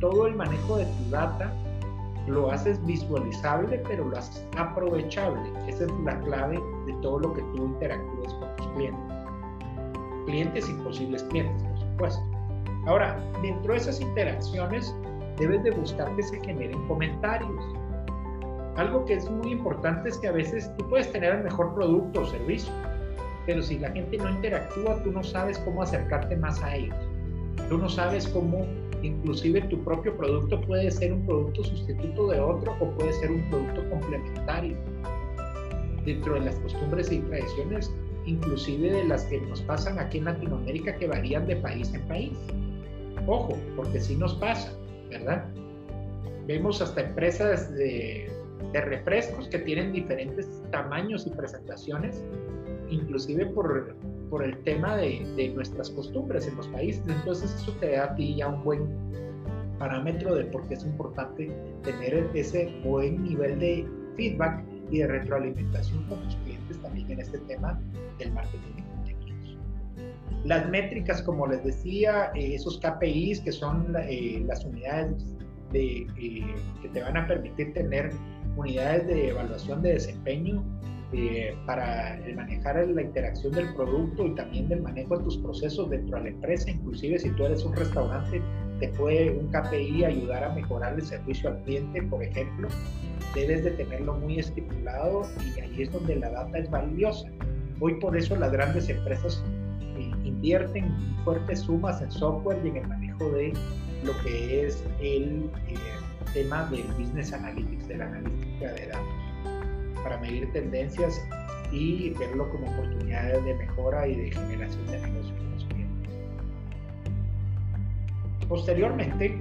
[0.00, 1.52] todo el manejo de tu data
[2.26, 5.40] lo haces visualizable, pero lo haces aprovechable.
[5.68, 9.18] Esa es la clave de todo lo que tú interactúes con tus clientes
[10.26, 12.22] clientes y posibles clientes, por supuesto.
[12.86, 14.94] Ahora, dentro de esas interacciones,
[15.38, 17.64] debes de buscar que se generen comentarios.
[18.78, 22.20] Algo que es muy importante es que a veces tú puedes tener el mejor producto
[22.20, 22.72] o servicio,
[23.44, 26.96] pero si la gente no interactúa, tú no sabes cómo acercarte más a ellos.
[27.68, 28.64] Tú no sabes cómo
[29.02, 33.42] inclusive tu propio producto puede ser un producto sustituto de otro o puede ser un
[33.50, 34.76] producto complementario.
[36.04, 37.92] Dentro de las costumbres y tradiciones
[38.26, 42.38] inclusive de las que nos pasan aquí en Latinoamérica que varían de país en país.
[43.26, 44.72] Ojo, porque sí nos pasa,
[45.10, 45.44] ¿verdad?
[46.46, 48.37] Vemos hasta empresas de,
[48.72, 52.24] de refrescos que tienen diferentes tamaños y presentaciones,
[52.90, 53.96] inclusive por,
[54.30, 57.02] por el tema de, de, nuestras costumbres en los países.
[57.08, 58.86] Entonces eso te da a ti ya un buen
[59.78, 61.50] parámetro de por qué es importante
[61.82, 67.38] tener ese buen nivel de feedback y de retroalimentación con tus clientes también en este
[67.38, 67.80] tema
[68.18, 69.56] del marketing de contenidos.
[70.44, 75.36] Las métricas, como les decía, eh, esos KPIs que son eh, las unidades
[75.72, 78.10] de, eh, que te van a permitir tener
[78.58, 80.64] unidades de evaluación de desempeño
[81.12, 86.18] eh, para manejar la interacción del producto y también del manejo de tus procesos dentro
[86.18, 86.70] de la empresa.
[86.70, 88.42] Inclusive si tú eres un restaurante,
[88.80, 92.68] te puede un KPI ayudar a mejorar el servicio al cliente, por ejemplo.
[93.34, 95.22] Debes de tenerlo muy estipulado
[95.56, 97.28] y ahí es donde la data es valiosa.
[97.80, 99.42] Hoy por eso las grandes empresas
[99.96, 100.94] eh, invierten
[101.24, 103.54] fuertes sumas en software y en el manejo de
[104.04, 105.74] lo que es el eh,
[106.34, 108.08] tema del business analytics, de la
[108.66, 111.24] de datos para medir tendencias
[111.72, 116.14] y verlo como oportunidades de mejora y de generación de negocios los clientes.
[118.48, 119.40] Posteriormente,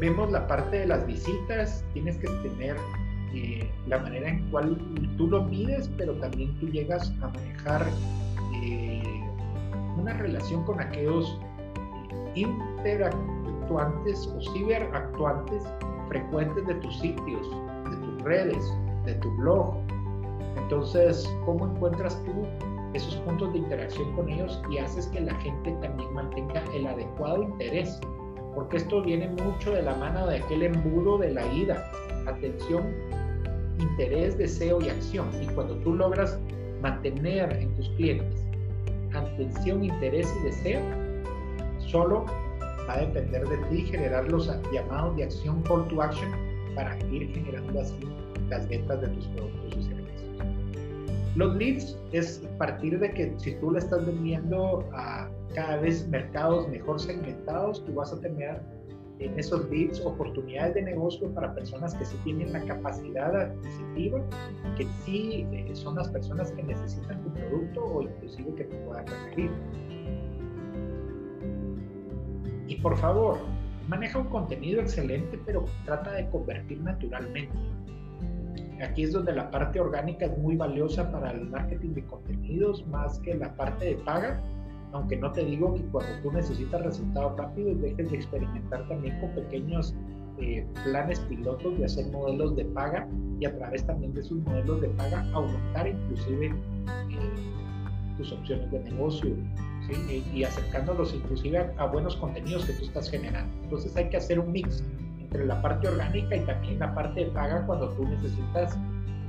[0.00, 2.76] vemos la parte de las visitas, tienes que tener
[3.34, 4.76] eh, la manera en cual
[5.16, 7.86] tú lo mides, pero también tú llegas a manejar
[8.54, 9.02] eh,
[9.96, 11.38] una relación con aquellos
[13.64, 15.62] interactuantes o ciberactuantes
[16.08, 17.50] frecuentes de tus sitios,
[17.90, 18.72] de tus redes,
[19.06, 19.74] de tu blog.
[20.56, 22.32] Entonces, ¿cómo encuentras tú
[22.92, 27.42] esos puntos de interacción con ellos y haces que la gente también mantenga el adecuado
[27.42, 28.00] interés?
[28.54, 31.90] Porque esto viene mucho de la mano de aquel embudo de la ida,
[32.26, 32.84] atención,
[33.80, 35.26] interés, deseo y acción.
[35.42, 36.38] Y cuando tú logras
[36.82, 38.40] mantener en tus clientes
[39.14, 40.80] atención, interés y deseo,
[41.78, 42.26] solo
[42.88, 46.30] va a depender de ti generar los llamados de acción call to action
[46.74, 48.00] para ir generando así
[48.50, 50.04] las ventas de tus productos y servicios.
[51.36, 56.68] Los leads es partir de que si tú le estás vendiendo a cada vez mercados
[56.68, 58.60] mejor segmentados, tú vas a tener
[59.20, 64.20] en esos leads oportunidades de negocio para personas que sí tienen la capacidad adquisitiva,
[64.76, 69.06] que sí eh, son las personas que necesitan tu producto o inclusive que te puedan
[69.06, 69.50] requerir.
[72.66, 73.38] Y por favor,
[73.88, 77.52] maneja un contenido excelente, pero trata de convertir naturalmente.
[78.82, 83.18] Aquí es donde la parte orgánica es muy valiosa para el marketing de contenidos más
[83.20, 84.40] que la parte de paga,
[84.92, 89.30] aunque no te digo que cuando tú necesitas resultados rápidos dejes de experimentar también con
[89.30, 89.94] pequeños
[90.38, 94.80] eh, planes pilotos de hacer modelos de paga y a través también de esos modelos
[94.80, 99.36] de paga aumentar inclusive eh, tus opciones de negocio
[100.32, 103.52] y, acercándolos inclusive a, buenos contenidos que tú estás generando.
[103.62, 104.82] Entonces hay que hacer un mix
[105.20, 108.78] entre la parte orgánica y también la parte de paga cuando tú necesitas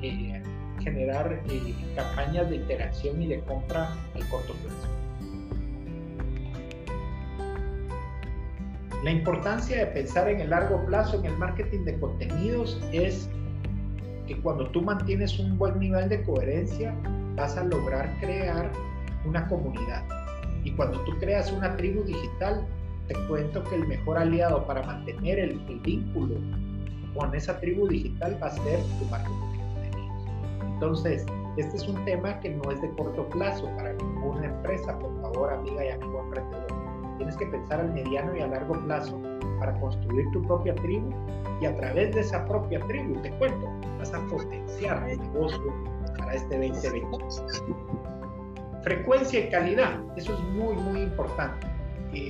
[0.02, 0.42] eh,
[0.82, 4.96] generar eh, campañas de interacción y de compra al corto plazo.
[9.04, 13.30] La importancia de pensar en el largo plazo en el marketing de contenidos es
[14.26, 16.96] que cuando tú mantienes un buen nivel de coherencia,
[17.36, 18.72] vas a lograr crear
[19.26, 20.25] una comunidad.
[20.76, 22.66] Cuando tú creas una tribu digital,
[23.08, 26.36] te cuento que el mejor aliado para mantener el, vínculo
[27.16, 30.64] con esa tribu digital va a ser tu marketing de contenidos.
[30.74, 35.22] Entonces, este es un tema que no es de corto plazo para ninguna empresa, por
[35.22, 36.68] favor, amiga y amigo emprendedor.
[37.18, 39.22] Tienes que pensar al mediano y a largo plazo
[39.60, 41.10] para construir tu propia tribu
[41.62, 43.66] y a través de esa propia tribu, te cuento,
[43.98, 45.74] vas a potenciar tu negocio
[46.18, 48.05] para este 2020.
[48.86, 51.66] Frecuencia y calidad, eso es muy, muy importante.
[52.14, 52.30] Eh,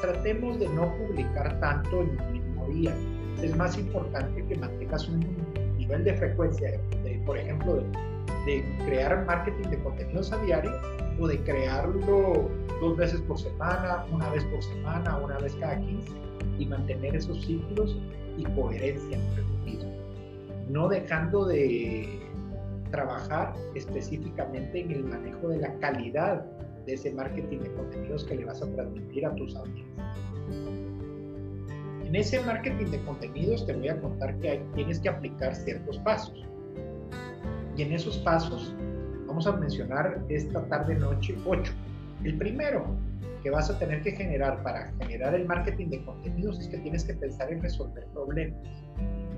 [0.00, 2.92] tratemos de no publicar tanto en el mismo día.
[3.40, 5.20] Es más importante que mantengas un
[5.78, 6.72] nivel de frecuencia,
[7.04, 7.82] de, por ejemplo, de,
[8.46, 10.72] de crear marketing de contenidos a diario
[11.20, 12.50] o de crearlo
[12.80, 16.10] dos veces por semana, una vez por semana, una vez cada 15
[16.58, 17.96] y mantener esos ciclos
[18.36, 19.94] y coherencia entre los mismos.
[20.68, 22.18] No dejando de
[22.92, 26.44] trabajar específicamente en el manejo de la calidad
[26.86, 30.22] de ese marketing de contenidos que le vas a transmitir a tus audiencias.
[32.04, 36.46] En ese marketing de contenidos te voy a contar que tienes que aplicar ciertos pasos.
[37.76, 38.74] Y en esos pasos
[39.26, 41.72] vamos a mencionar esta tarde noche 8.
[42.24, 42.84] El primero
[43.42, 47.04] que vas a tener que generar para generar el marketing de contenidos es que tienes
[47.04, 48.60] que pensar en resolver problemas.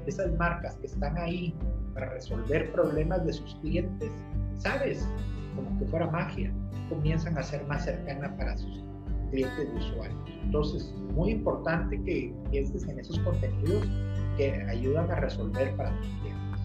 [0.07, 1.55] Esas marcas que están ahí
[1.95, 4.11] para resolver problemas de sus clientes,
[4.59, 5.07] sabes,
[5.55, 6.53] como que fuera magia,
[6.89, 8.85] comienzan a ser más cercanas para sus
[9.31, 10.19] clientes y usuarios.
[10.43, 13.89] Entonces, muy importante que pienses en esos contenidos
[14.37, 16.61] que ayudan a resolver para tus clientes.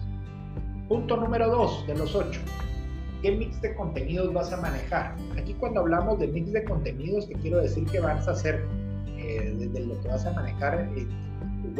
[0.88, 2.40] Punto número dos de los ocho.
[3.22, 5.14] ¿Qué mix de contenidos vas a manejar?
[5.38, 8.64] Aquí cuando hablamos de mix de contenidos, te quiero decir que vas a hacer
[9.18, 11.06] eh, desde lo que vas a manejar tu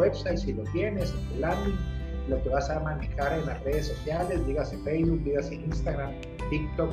[0.01, 1.79] website, si lo tienes, en tu landing,
[2.29, 6.13] lo que vas a manejar en las redes sociales, dígase Facebook, dígase Instagram,
[6.51, 6.91] TikTok,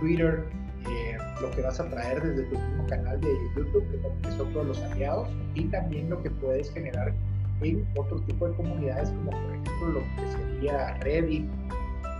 [0.00, 0.44] Twitter,
[0.88, 3.84] eh, lo que vas a traer desde tu mismo canal de YouTube,
[4.22, 7.12] que son todos los aliados, y también lo que puedes generar
[7.60, 11.46] en otro tipo de comunidades, como por ejemplo lo que sería Reddit,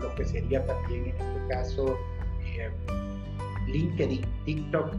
[0.00, 1.96] lo que sería también en este caso
[2.44, 2.70] eh,
[3.66, 4.94] LinkedIn, TikTok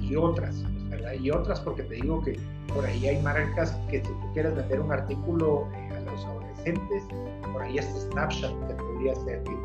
[0.00, 1.12] y, otras, ¿verdad?
[1.14, 2.38] Y otras porque te digo que
[2.74, 7.04] por ahí hay marcas que si tú quieres vender un artículo eh, a los adolescentes,
[7.52, 9.58] por ahí este Snapchat te podría servir.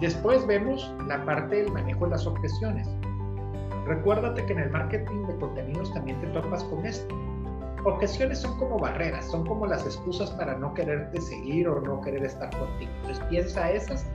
[0.00, 2.88] Después vemos la parte del manejo de las objeciones.
[3.86, 7.14] Recuérdate que en el marketing de contenidos también te topas con esto
[7.84, 12.24] objeciones son como barreras, son como las excusas para no quererte seguir o no querer
[12.24, 12.90] estar contigo.
[13.02, 14.06] Entonces piensa esas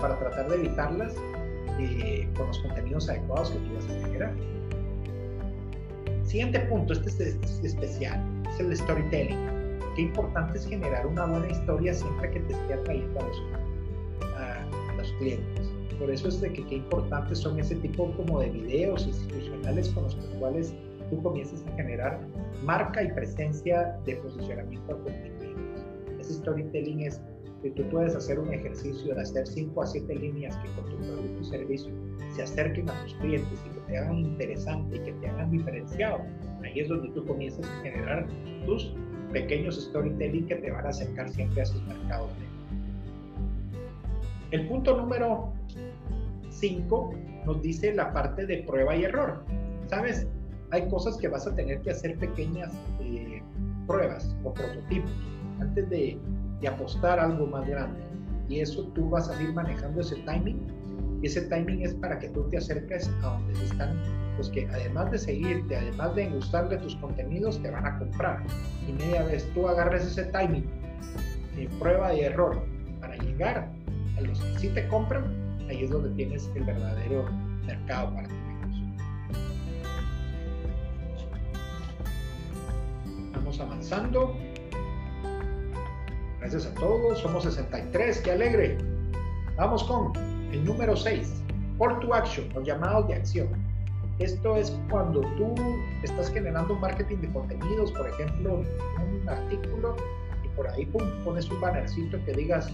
[0.00, 1.14] para tratar de evitarlas
[1.78, 4.55] eh, con los contenidos adecuados que tú vas a generar.
[6.26, 8.20] Siguiente punto, este es, este es, especial,
[8.50, 9.38] es el storytelling.
[9.94, 13.42] Qué importante es generar una buena historia siempre que te esté atrayendo a los,
[14.36, 15.70] a los clientes.
[16.00, 20.02] Por eso es de que qué importantes son ese tipo como de videos institucionales con
[20.02, 20.74] los cuales
[21.10, 22.20] tú comienzas a generar
[22.64, 25.86] marca y presencia de posicionamiento con clientes.
[26.18, 27.20] Ese storytelling es
[27.62, 30.96] que tú puedes hacer un ejercicio de hacer 5 a 7 líneas que con tu
[30.96, 31.92] producto y servicio
[32.34, 36.20] se acerquen a tus clientes y te hagan interesante y que te hagan diferenciado.
[36.62, 38.26] Ahí es donde tú comienzas a generar
[38.64, 38.92] tus
[39.32, 42.30] pequeños storytelling que te van a acercar siempre a esos mercados.
[44.50, 45.52] El punto número
[46.50, 47.14] 5
[47.46, 49.44] nos dice la parte de prueba y error.
[49.86, 50.26] ¿Sabes?
[50.70, 53.42] hay cosas que vas a tener que hacer pequeñas eh,
[53.86, 55.10] pruebas o prototipos
[55.60, 56.18] antes de,
[56.60, 58.00] de, apostar algo más grande.
[58.48, 60.60] Y eso tú vas a ir manejando ese timing.
[61.22, 63.96] Y ese timing es para que tú te acerques a donde están
[64.36, 68.42] los que además de seguirte, además de gustarle tus contenidos, te van a comprar.
[68.86, 70.66] Y media vez tú agarres ese timing,
[71.56, 72.62] de prueba y error,
[73.00, 73.70] para llegar
[74.18, 75.24] a los que sí te compran,
[75.68, 77.30] ahí es donde tienes el verdadero
[77.64, 78.34] mercado para ti.
[83.60, 84.36] avanzando.
[86.40, 87.18] Gracias a todos.
[87.18, 88.20] Somos 63.
[88.20, 88.78] ¡Qué alegre!
[89.56, 90.12] Vamos con
[90.64, 91.42] número 6.
[91.78, 93.48] Call to action, los llamados de acción.
[94.18, 95.54] Esto es cuando tú
[96.02, 99.94] estás generando un marketing de contenidos, por ejemplo, un artículo,
[100.42, 100.86] y por ahí
[101.24, 102.72] pones un bannercito que digas,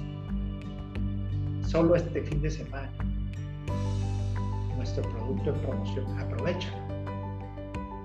[1.66, 2.93] solo este fin de semana,
[4.76, 6.68] nuestro producto en promoción, aprovecha.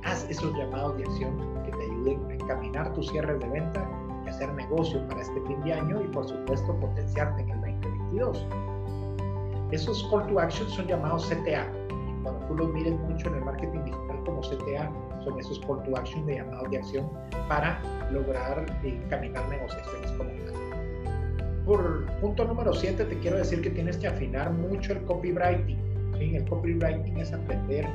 [0.04, 3.88] Haz esos llamados de acción que te ayuden a encaminar tus cierres de venta
[4.26, 8.48] y hacer negocio para este fin de año y por supuesto potenciarte en el 2022.
[9.72, 11.68] Esos call to action son llamados CTA.
[12.24, 14.92] Cuando tú los mires mucho en el marketing digital como CTA,
[15.24, 17.10] son esos call to action de llamados de acción
[17.50, 20.38] para lograr encaminar eh, negociaciones tal.
[21.66, 25.78] Por punto número 7 te quiero decir que tienes que afinar mucho el copywriting.
[26.18, 26.36] ¿sí?
[26.36, 27.86] El copywriting es aprender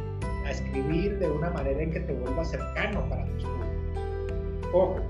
[0.45, 3.47] a escribir de una manera en que te vuelva cercano para tus
[4.75, 5.01] Ojo,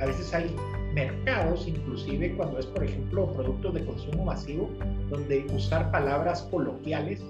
[0.00, 0.54] a veces hay
[0.94, 4.70] mercados, inclusive cuando es, por ejemplo, productos de consumo masivo,
[5.10, 7.22] donde usar palabras coloquiales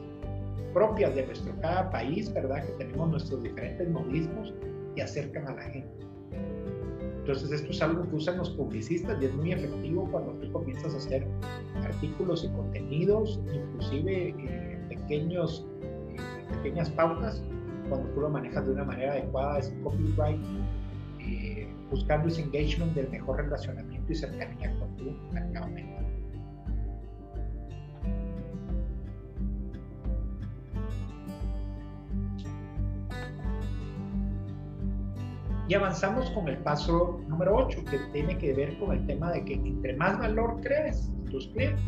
[0.72, 2.66] propias de nuestro cada país, ¿verdad?
[2.66, 4.52] Que tenemos nuestros diferentes modismos
[4.96, 6.04] y acercan a la gente.
[7.20, 10.92] Entonces esto es algo que usan los publicistas y es muy efectivo cuando tú comienzas
[10.92, 11.26] a hacer
[11.82, 16.16] artículos y contenidos, inclusive eh, pequeños, eh,
[16.62, 17.42] pequeñas pautas,
[17.88, 20.63] cuando tú lo manejas de una manera adecuada, es copywriting eh,
[21.94, 25.68] buscando ese engagement del mejor relacionamiento y cercanía con tu mercado
[35.66, 39.44] Y avanzamos con el paso número 8, que tiene que ver con el tema de
[39.44, 41.82] que entre más valor crees en tus clientes,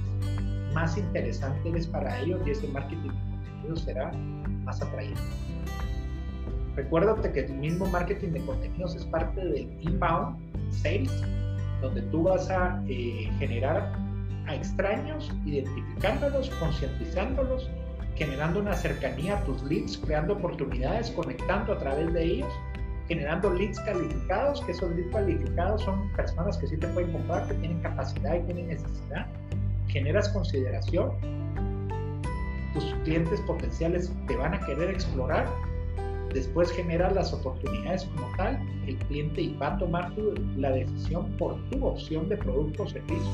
[0.73, 4.13] más interesante eres para ellos y ese marketing de contenido será
[4.65, 5.46] más atrayente.
[6.77, 10.37] Recuérdate que el mismo marketing de contenidos es parte del inbound
[10.73, 11.11] sales,
[11.81, 13.93] donde tú vas a eh, generar
[14.47, 17.69] a extraños, identificándolos, concientizándolos,
[18.15, 22.53] generando una cercanía a tus leads, creando oportunidades, conectando a través de ellos
[23.09, 27.55] generando leads calificados, que esos leads calificados son personas que sí te pueden comprar, que
[27.55, 29.27] tienen capacidad y tienen necesidad.
[29.89, 31.13] Generas consideración.
[32.75, 35.47] Tus clientes potenciales te van a querer explorar.
[36.35, 38.61] Después generas las oportunidades como tal.
[38.87, 40.13] El cliente va a tomar
[40.57, 43.31] la decisión por tu opción de producto o servicio.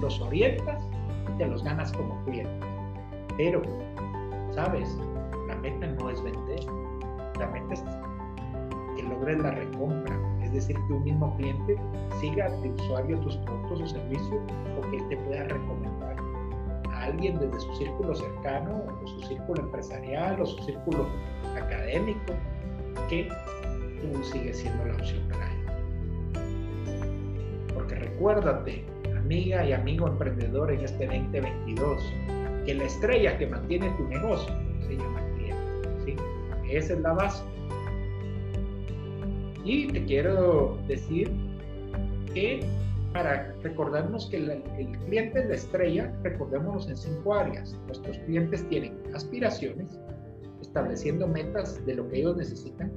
[0.00, 0.82] Los orientas
[1.28, 2.50] y te los ganas como cliente.
[3.36, 3.62] Pero,
[4.52, 4.88] ¿sabes?
[5.48, 6.60] La meta no es vender.
[7.38, 7.84] La meta es
[8.96, 11.76] que logres la recompra, es decir, que un mismo cliente
[12.20, 14.42] siga de usuario tus productos o servicios
[14.78, 16.16] o que te pueda recomendar
[16.90, 21.06] a alguien desde su círculo cercano o su círculo empresarial o su círculo
[21.56, 22.34] académico
[23.08, 23.28] que
[24.00, 25.58] tú sigues siendo la opción para él.
[27.74, 28.84] Porque recuérdate,
[29.16, 32.02] amiga y amigo emprendedor en este 2022,
[32.66, 34.54] que la estrella que mantiene tu negocio
[34.86, 35.88] se llama cliente.
[36.04, 36.16] ¿sí?
[36.70, 37.42] Esa es la base.
[39.64, 41.30] Y te quiero decir
[42.32, 42.64] que
[43.12, 44.62] para recordarnos que el,
[45.06, 47.76] cliente es la estrella, recordémonos en cinco áreas.
[47.86, 49.98] Nuestros clientes tienen aspiraciones,
[50.70, 52.92] estableciendo metas de lo que ellos necesitan.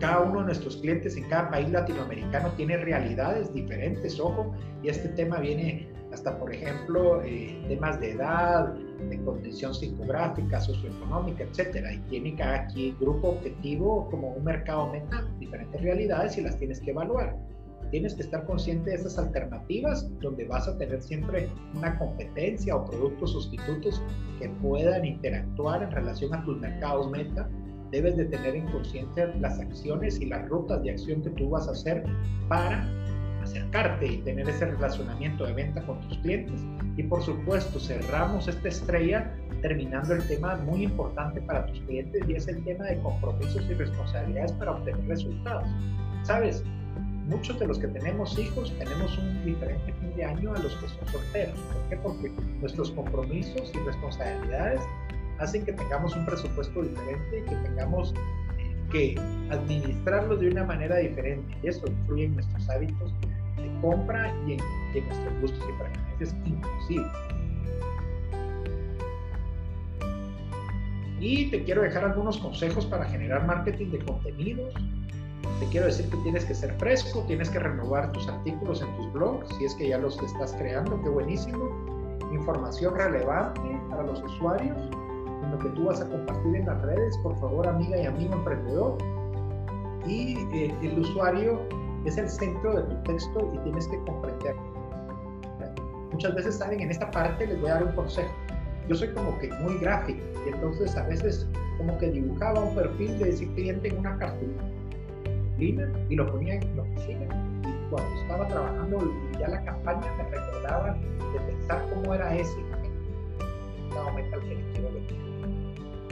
[0.00, 4.52] Cada uno de nuestros clientes en cada país latinoamericano tiene realidades diferentes, ojo,
[4.82, 8.74] y este tema viene hasta, por ejemplo, eh, temas de edad,
[9.08, 11.92] de condición psicográfica, socioeconómica, etcétera.
[11.92, 16.80] Y tiene cada aquí grupo objetivo como un mercado meta, diferentes realidades y las tienes
[16.80, 17.36] que evaluar.
[17.94, 22.84] Tienes que estar consciente de esas alternativas donde vas a tener siempre una competencia o
[22.84, 24.02] productos sustitutos
[24.40, 27.48] que puedan interactuar en relación a tus mercados meta.
[27.92, 31.68] Debes de tener en conciencia las acciones y las rutas de acción que tú vas
[31.68, 32.02] a hacer
[32.48, 32.84] para
[33.44, 36.60] acercarte y tener ese relacionamiento de venta con tus clientes.
[36.96, 39.32] Y por supuesto, cerramos esta estrella
[39.62, 43.74] terminando el tema muy importante para tus clientes y es el tema de compromisos y
[43.74, 45.68] responsabilidades para obtener resultados.
[46.24, 46.64] Sabes,
[47.26, 50.88] muchos de los que tenemos hijos tenemos un diferente fin de año a los que
[50.88, 51.58] son solteros.
[51.58, 51.96] ¿Por qué?
[51.96, 54.80] Porque nuestros compromisos y responsabilidades
[55.38, 58.14] hacen que tengamos un presupuesto diferente y que tengamos
[58.58, 59.20] eh, que
[59.50, 61.56] administrarlo de una manera diferente.
[61.62, 63.12] Y eso influye en nuestros hábitos
[63.56, 67.06] de compra y en, nuestros gustos y preferencias inclusive.
[71.20, 74.74] Y te quiero dejar algunos consejos para generar marketing de contenidos.
[75.60, 79.12] Te quiero decir que tienes que ser fresco, tienes que renovar tus artículos en tus
[79.12, 81.70] blogs, si es que ya los estás creando, qué buenísimo.
[82.32, 84.76] Información relevante para los usuarios,
[85.42, 88.34] en lo que tú vas a compartir en las redes, por favor, amiga y amigo
[88.34, 88.98] emprendedor.
[90.06, 91.60] Y eh, el usuario
[92.04, 94.56] es el centro de tu texto y tienes que comprender.
[96.12, 98.32] Muchas veces, saben, en esta parte les voy a dar un consejo.
[98.88, 101.46] Yo soy como que muy gráfico y entonces a veces
[101.78, 104.73] como que dibujaba un perfil de ese cliente en una cartulina
[105.58, 107.26] y lo ponía en la oficina.
[107.62, 112.56] Y cuando estaba trabajando ya la campaña me recordaba de pensar cómo era ese
[114.40, 114.90] que le quiero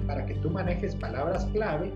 [0.07, 1.93] Para que tú manejes palabras clave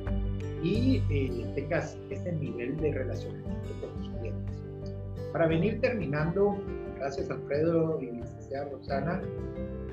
[0.62, 4.62] y eh, tengas ese nivel de relacionamiento con tus clientes.
[5.32, 6.56] Para venir terminando,
[6.96, 9.22] gracias Alfredo y licenciada Rosana,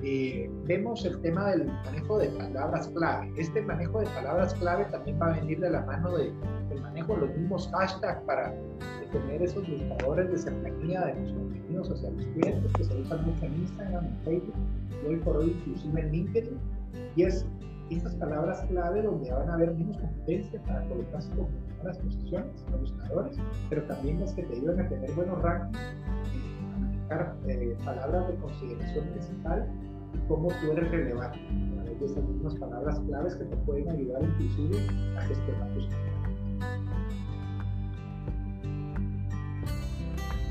[0.04, 3.32] eh, vemos el tema del manejo de palabras clave.
[3.38, 6.34] Este manejo de palabras clave también va a venir de la mano de,
[6.70, 8.54] del manejo de los mismos hashtags para
[9.14, 13.46] tener esos buscadores de cercanía de los contenidos hacia los clientes que se usan mucho
[13.46, 14.56] en Instagram, en Facebook
[14.90, 16.60] y hoy por hoy inclusive en LinkedIn.
[17.16, 17.46] Y es
[17.90, 21.48] estas palabras clave donde van a haber menos competencia para colocarse con
[21.78, 23.38] buenas posiciones, los buscadores,
[23.70, 25.80] pero también las que te ayudan a tener buenos rankings,
[26.74, 29.70] a manejar eh, palabras de consideración principal
[30.28, 31.40] cómo tú eres relevante.
[31.40, 34.78] a través de esas mismas palabras claves que te pueden ayudar inclusive
[35.18, 35.88] a gestionar tus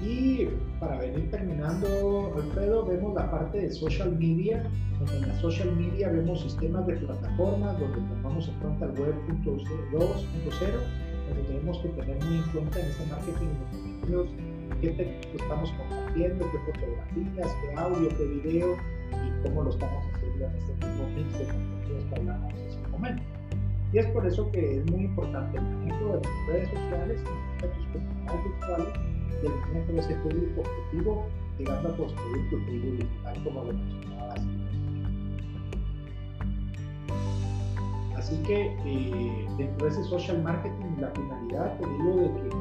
[0.04, 0.48] Y
[0.80, 4.64] para venir terminando, Alfredo, vemos la parte de social media.
[5.14, 9.64] En la social media vemos sistemas de plataformas donde tomamos en cuenta el web 2.0,
[11.28, 14.28] donde tenemos que tener muy en cuenta en ese marketing de contenidos
[14.80, 18.76] qué estamos compartiendo, qué fotografías, qué audio, qué video
[19.12, 22.90] y cómo lo estamos haciendo en este mismo mix de contenidos que hablamos hace un
[22.90, 23.22] momento.
[23.92, 27.20] Y es por eso que es muy importante el manejo de las redes sociales,
[27.60, 28.88] de tus comunidades virtuales
[29.42, 31.26] del manejo de ese público objetivo,
[31.58, 34.34] llegando a construir tu tribu digital como lo mencionaba
[38.16, 42.56] Así que eh, dentro de ese social marketing, la finalidad, te digo, de que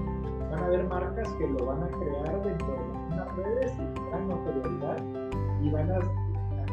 [0.49, 2.67] van a haber marcas que lo van a crear dentro
[3.09, 4.97] de las redes y tendrán notoriedad
[5.61, 5.99] y van a,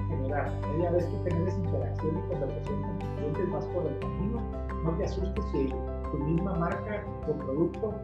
[0.08, 0.50] generar.
[0.72, 4.42] Media vez que tengas interacción y conversación con tus clientes, más por el camino,
[4.84, 5.68] no te asustes si
[6.10, 7.94] tu misma marca o producto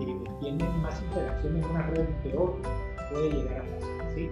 [0.00, 2.70] eh, tiene más interacción en una red que otra,
[3.10, 4.30] puede llegar a pasar así.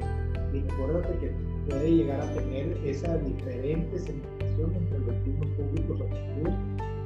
[0.53, 1.33] Y recuerda que
[1.69, 6.55] puede llegar a tener esa diferente segmentación entre los mismos públicos objetivos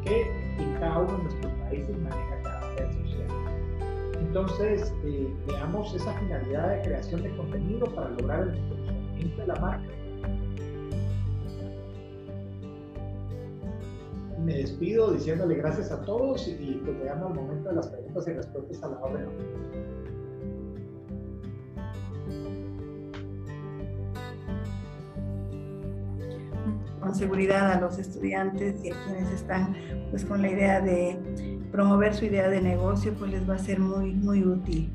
[0.05, 0.22] que
[0.59, 3.26] en cada uno de nuestros países maneja cada red social.
[4.20, 8.75] Entonces, eh, veamos esa finalidad de creación de contenido para lograr el
[9.16, 9.88] posicionamiento de la marca.
[14.44, 18.32] Me despido diciéndole gracias a todos y, pues llegamos al momento de las preguntas y
[18.32, 19.26] respuestas a la orden.
[27.00, 29.76] con seguridad a los estudiantes y a quienes están
[30.10, 31.16] pues con la idea de
[31.70, 34.90] promover su idea de negocio, pues les va a ser muy, muy útil.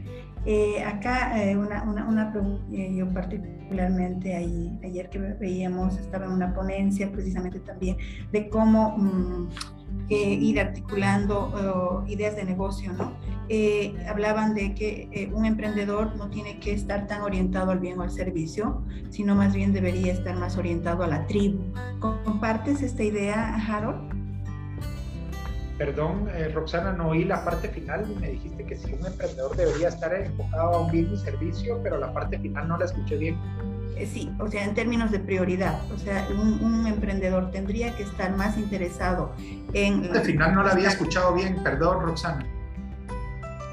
[0.46, 6.26] Eh, acá eh, una, una, una, pregunta, eh, yo particularmente ahí, ayer que veíamos, estaba
[6.26, 7.98] en una ponencia precisamente también
[8.32, 9.50] de cómo mm,
[10.10, 13.14] ir articulando ideas de negocio, ¿no?
[13.54, 18.00] Eh, hablaban de que eh, un emprendedor no tiene que estar tan orientado al bien
[18.00, 21.62] o al servicio, sino más bien debería estar más orientado a la tribu.
[22.00, 24.21] ¿Compartes esta idea, Harold?
[25.82, 28.06] Perdón, eh, Roxana, no oí la parte final.
[28.22, 31.98] Me dijiste que si un emprendedor debería estar enfocado a un bien y servicio, pero
[31.98, 33.36] la parte final no la escuché bien.
[34.06, 38.60] sí, o sea, en términos de prioridad, o sea, un, emprendedor tendría que estar más
[38.60, 39.34] interesado
[39.74, 40.04] en...
[40.04, 42.46] La parte final no la había escuchado bien, perdón, Roxana.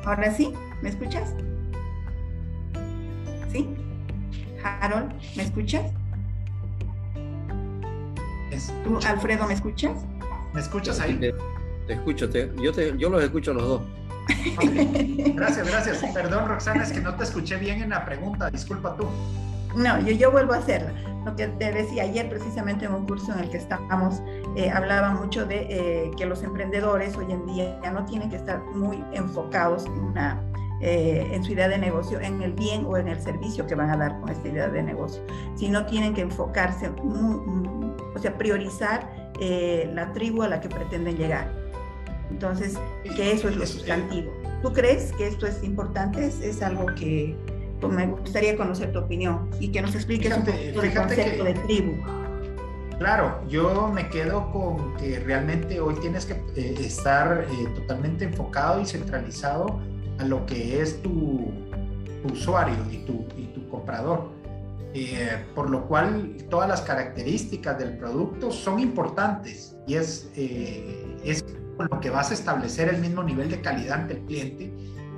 [0.07, 1.35] Ahora sí, ¿me escuchas?
[3.53, 3.69] ¿Sí?
[4.65, 5.93] Harold, ¿me escuchas?
[8.83, 10.07] ¿Tú, Alfredo, me escuchas?
[10.55, 11.21] ¿Me escuchas ahí?
[11.89, 12.29] Te, escucho,
[12.63, 13.83] yo, te, yo los escucho a los dos.
[15.35, 16.05] Gracias, gracias.
[16.13, 18.51] Perdón, Roxana, es que no te escuché bien en la pregunta.
[18.51, 19.07] Disculpa tú.
[19.75, 20.93] No, yo, yo vuelvo a hacerla.
[21.25, 24.23] Lo que te decía ayer precisamente en un curso en el que estábamos,
[24.57, 28.37] eh, hablaba mucho de eh, que los emprendedores hoy en día ya no tienen que
[28.37, 30.43] estar muy enfocados en, una,
[30.83, 33.91] eh, en su idea de negocio, en el bien o en el servicio que van
[33.91, 35.23] a dar con esta idea de negocio,
[35.57, 39.09] sino tienen que enfocarse, o sea, priorizar
[39.95, 41.58] la tribu a la que pretenden llegar.
[42.31, 42.75] Entonces,
[43.17, 44.33] que eso es lo sustantivo.
[44.63, 46.27] ¿Tú crees que esto es importante?
[46.27, 47.37] ¿Es, algo que,
[47.81, 51.55] pues, me gustaría conocer tu opinión y que nos expliques un poco el concepto de
[51.55, 52.03] tribu.
[52.99, 58.81] Claro, yo me quedo con que realmente hoy tienes que eh, estar eh, totalmente enfocado
[58.81, 59.79] y centralizado
[60.19, 61.53] a lo que es tu,
[62.25, 64.31] usuario y tu, y tu comprador.
[64.95, 71.45] Eh, por lo cual todas las características del producto son importantes y es, es
[71.79, 74.71] con lo que vas a establecer el mismo nivel de calidad ante el cliente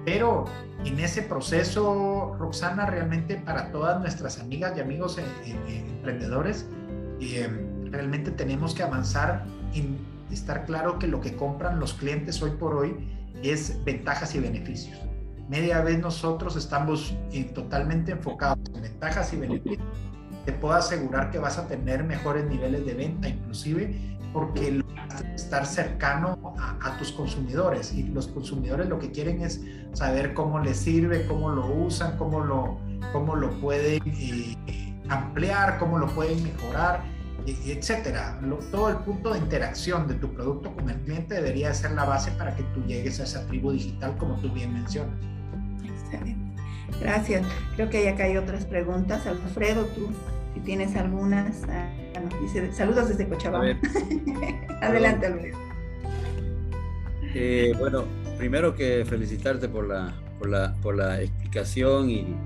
[0.05, 0.47] pero
[0.85, 6.67] en ese proceso, Roxana, realmente para todas nuestras amigas y amigos eh, eh, eh, emprendedores,
[7.91, 9.45] realmente tenemos que avanzar
[9.75, 9.99] en
[10.31, 12.97] estar claro que lo que compran los clientes hoy por hoy
[13.43, 14.99] es ventajas y beneficios.
[15.51, 17.15] Media vez nosotros estamos
[17.55, 19.85] totalmente enfocados en ventajas y beneficios.
[20.47, 24.83] Te puedo asegurar que vas a tener mejores niveles de venta, inclusive porque
[25.35, 29.61] estar cercano a, tus consumidores y los consumidores lo que quieren es
[29.93, 32.79] saber cómo les sirve, cómo lo usan, cómo lo,
[33.13, 34.57] cómo lo pueden eh,
[35.09, 37.03] ampliar, cómo lo pueden mejorar,
[37.47, 38.41] etcétera.
[38.71, 42.31] todo el punto de interacción de tu producto con el cliente debería ser la base
[42.33, 45.15] para que tú llegues a esa tribu digital como tú bien mencionas.
[45.85, 46.63] Excelente.
[47.01, 47.47] Gracias.
[47.77, 49.27] Creo que acá hay otras preguntas.
[49.27, 50.11] Alfredo, tú,
[50.55, 51.63] si tienes algunas.
[51.69, 51.89] Ah,
[52.41, 53.77] dice, saludos desde Cochabamba.
[54.83, 55.59] Adelante, Alfredo.
[57.35, 58.05] Eh, bueno,
[58.39, 62.37] primero que felicitarte por la, por la, por la explicación y,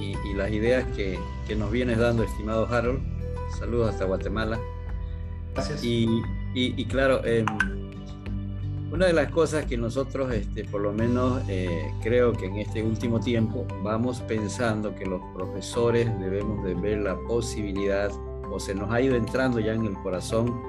[0.00, 3.00] y, las ideas que, que, nos vienes dando, estimado Harold.
[3.58, 4.58] Saludos hasta Guatemala.
[5.54, 5.82] Gracias.
[5.82, 6.22] Y,
[6.54, 7.44] y claro, eh,
[8.90, 12.82] una de las cosas que nosotros, este, por lo menos eh, creo que en este
[12.82, 18.10] último tiempo, vamos pensando que los profesores debemos de ver la posibilidad,
[18.50, 20.62] o se nos ha ido entrando ya en el corazón,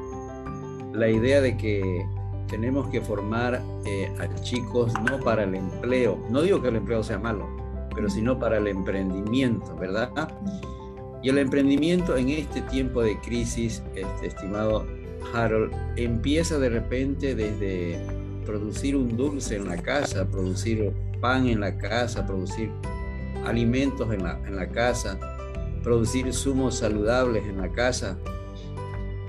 [0.94, 2.06] la idea de que
[2.48, 7.04] tenemos que formar eh, a chicos no para el empleo, no digo que el empleo
[7.04, 7.48] sea malo,
[7.96, 10.12] pero sino para el emprendimiento, ¿verdad?
[11.24, 14.86] Y el emprendimiento en este tiempo de crisis, este, estimado
[15.34, 18.00] Harold, empieza de repente desde
[18.46, 20.92] producir un dulce en la casa, producir
[21.22, 22.72] pan en la casa, producir
[23.46, 25.20] alimentos en la, en la casa,
[25.84, 28.18] producir zumos saludables en la casa.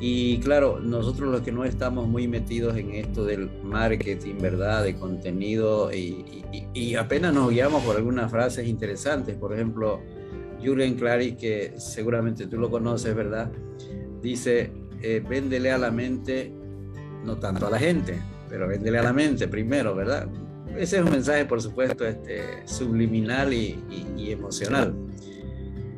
[0.01, 4.82] Y claro, nosotros los que no estamos muy metidos en esto del marketing, ¿verdad?
[4.82, 9.36] De contenido y, apenas nos guiamos por algunas frases interesantes.
[9.36, 10.01] Por ejemplo,
[10.64, 13.53] Julian Clary, que seguramente tú lo conoces, ¿verdad?
[14.22, 14.72] Dice,
[15.03, 16.53] eh, véndele a la mente,
[17.25, 18.19] no tanto a la gente.
[18.49, 20.29] pero véndele a la mente primero, ¿verdad?
[20.77, 23.79] Ese es un mensaje, por supuesto, este, subliminal y,
[24.17, 24.93] y emocional.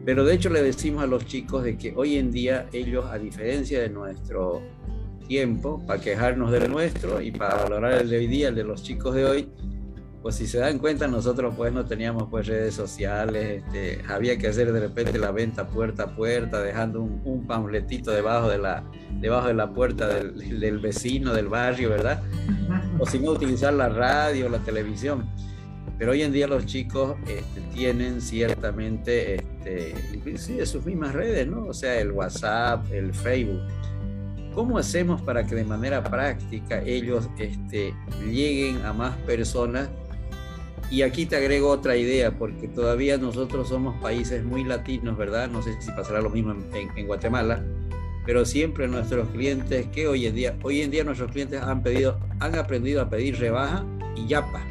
[0.04, 3.18] Pero de hecho le decimos a los chicos de que hoy en día ellos, a
[3.18, 4.60] diferencia de nuestro
[5.28, 8.82] tiempo, para quejarnos del nuestro y para valorar el de hoy día, el de los
[8.82, 9.48] chicos de hoy,
[10.22, 14.48] pues si se dan cuenta nosotros pues no teníamos pues redes sociales, este, había que
[14.48, 18.84] hacer de repente la venta puerta a puerta, dejando un, un panfletito debajo de la,
[19.20, 22.22] debajo de la puerta del, del, vecino, del barrio, ¿verdad?
[22.98, 25.28] O si no utilizar la radio, la televisión.
[25.98, 31.64] Pero hoy en día los chicos este, tienen ciertamente, este, inclusive sus mismas redes, ¿no?
[31.66, 33.60] O sea, el WhatsApp, el Facebook.
[34.54, 37.94] ¿Cómo hacemos para que de manera práctica ellos este,
[38.30, 39.88] lleguen a más personas
[40.92, 45.48] y aquí te agrego otra idea, porque todavía nosotros somos países muy latinos, ¿verdad?
[45.48, 47.64] No sé si pasará lo mismo en, Guatemala,
[48.26, 52.20] pero siempre nuestros clientes, que hoy en día, hoy en día nuestros clientes han pedido,
[52.40, 54.62] han aprendido a pedir rebaja y yapa.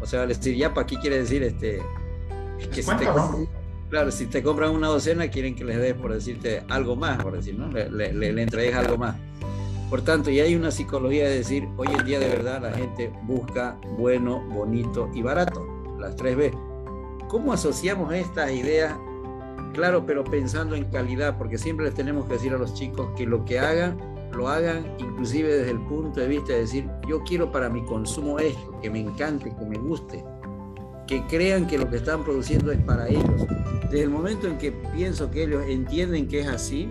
[0.00, 1.80] O sea, decir yapa aquí quiere decir este
[2.72, 3.06] que si te,
[3.90, 7.36] claro, si te compran una docena quieren que les des por decirte algo más, por
[7.36, 7.68] decir, ¿no?
[7.68, 9.14] Le, le, le entregues algo más.
[9.94, 13.12] Por tanto, ya hay una psicología de decir, hoy en día de verdad la gente
[13.22, 15.64] busca bueno, bonito y barato,
[16.00, 16.50] las tres B.
[17.28, 18.92] ¿Cómo asociamos estas ideas?
[19.72, 23.24] Claro, pero pensando en calidad, porque siempre les tenemos que decir a los chicos que
[23.24, 23.96] lo que hagan,
[24.32, 28.40] lo hagan inclusive desde el punto de vista de decir, yo quiero para mi consumo
[28.40, 30.24] esto, que me encante, que me guste,
[31.06, 33.46] que crean que lo que están produciendo es para ellos.
[33.84, 36.90] Desde el momento en que pienso que ellos entienden que es así,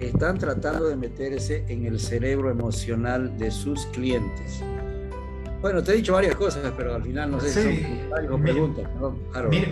[0.00, 4.62] están tratando de meterse en el cerebro emocional de sus clientes.
[5.60, 8.88] Bueno, te he dicho varias cosas, pero al final no sé si son preguntas.
[9.50, 9.68] Mira,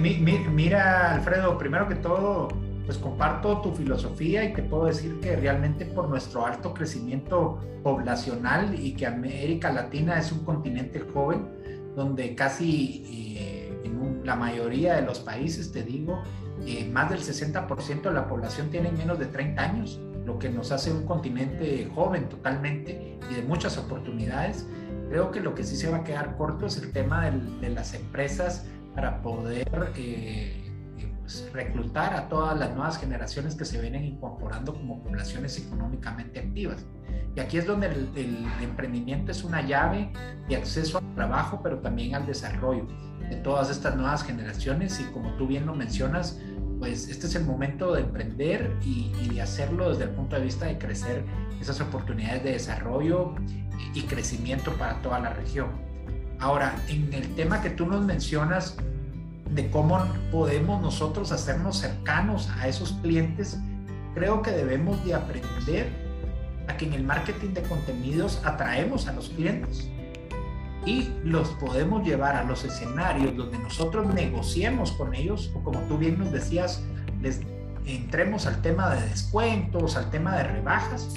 [0.50, 2.48] mira, Alfredo, primero que todo,
[2.84, 8.74] pues comparto tu filosofía y te puedo decir que realmente por nuestro alto crecimiento poblacional
[8.80, 11.46] y que América Latina es un continente joven,
[11.94, 16.20] donde casi eh, en la mayoría de los países, te digo,
[16.66, 20.72] eh, más del 60% de la población tiene menos de 30 años lo que nos
[20.72, 24.66] hace un continente joven totalmente y de muchas oportunidades.
[25.08, 27.94] Creo que lo que sí se va a quedar corto es el tema de las
[27.94, 30.68] empresas para poder eh,
[30.98, 36.40] eh, pues, reclutar a todas las nuevas generaciones que se vienen incorporando como poblaciones económicamente
[36.40, 36.84] activas.
[37.36, 40.10] Y aquí es donde el, el emprendimiento es una llave
[40.48, 42.88] de acceso al trabajo, pero también al desarrollo
[43.30, 46.40] de todas estas nuevas generaciones y como tú bien lo mencionas,
[46.78, 50.66] pues este es el momento de emprender y, de hacerlo desde el punto de vista
[50.66, 51.24] de crecer
[51.60, 53.34] esas oportunidades de desarrollo
[53.94, 55.68] y, crecimiento para toda la región.
[56.38, 58.76] Ahora, en el tema que tú nos mencionas
[59.50, 63.58] de cómo podemos nosotros hacernos cercanos a esos clientes,
[64.14, 65.88] creo que debemos de aprender
[66.68, 69.88] a que en el marketing de contenidos atraemos a los clientes
[70.86, 75.98] y los podemos llevar a los escenarios donde nosotros negociemos con ellos o como tú
[75.98, 76.80] bien nos decías,
[77.20, 77.40] les
[77.84, 81.14] entremos al tema de descuentos, al tema de rebajas,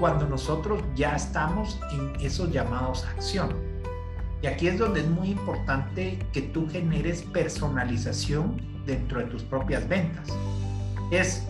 [0.00, 3.54] cuando nosotros ya estamos en esos llamados a acción.
[4.42, 9.88] Y aquí es donde es muy importante que tú generes personalización dentro de tus propias
[9.88, 10.28] ventas.
[11.12, 11.44] Es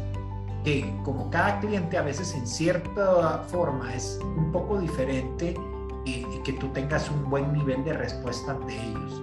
[0.65, 5.57] que como cada cliente a veces en cierta forma es un poco diferente,
[6.05, 9.23] y, que tú tengas un buen nivel de respuesta ante ellos.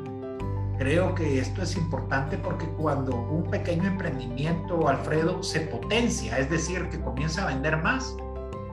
[0.78, 6.90] Creo que esto es importante porque cuando un pequeño emprendimiento, Alfredo, se potencia, es decir,
[6.90, 8.16] que comienza a vender más,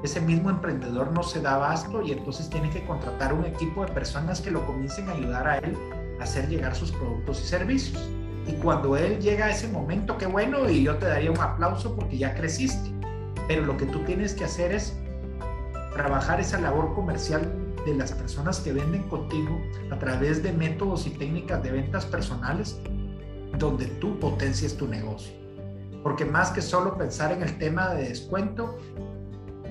[0.03, 3.93] ese mismo emprendedor no se da abasto y entonces tiene que contratar un equipo de
[3.93, 5.77] personas que lo comiencen a ayudar a él
[6.21, 8.09] a hacer llegar sus productos y servicios.
[8.47, 11.95] Y cuando él llega a ese momento, qué bueno, y yo te daría un aplauso
[11.95, 12.91] porque ya creciste.
[13.47, 14.97] Pero lo que tú tienes que hacer es
[15.93, 17.53] trabajar esa labor comercial
[17.85, 19.61] de las personas que venden contigo
[19.91, 22.81] a través de métodos y técnicas de ventas personales
[23.59, 25.33] donde tú potencies tu negocio.
[26.03, 28.79] Porque más que solo pensar en el tema de descuento,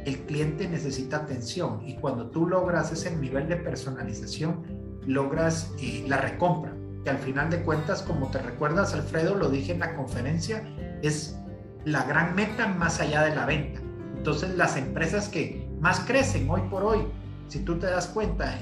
[0.05, 4.63] el cliente necesita atención y cuando tú logras ese nivel de personalización,
[5.05, 9.73] logras eh, la recompra, que al final de cuentas, como te recuerdas, Alfredo, lo dije
[9.73, 10.63] en la conferencia,
[11.01, 11.37] es
[11.85, 13.81] la gran meta más allá de la venta.
[14.17, 16.99] Entonces, las empresas que más crecen hoy por hoy
[17.47, 18.57] si tú te das cuenta,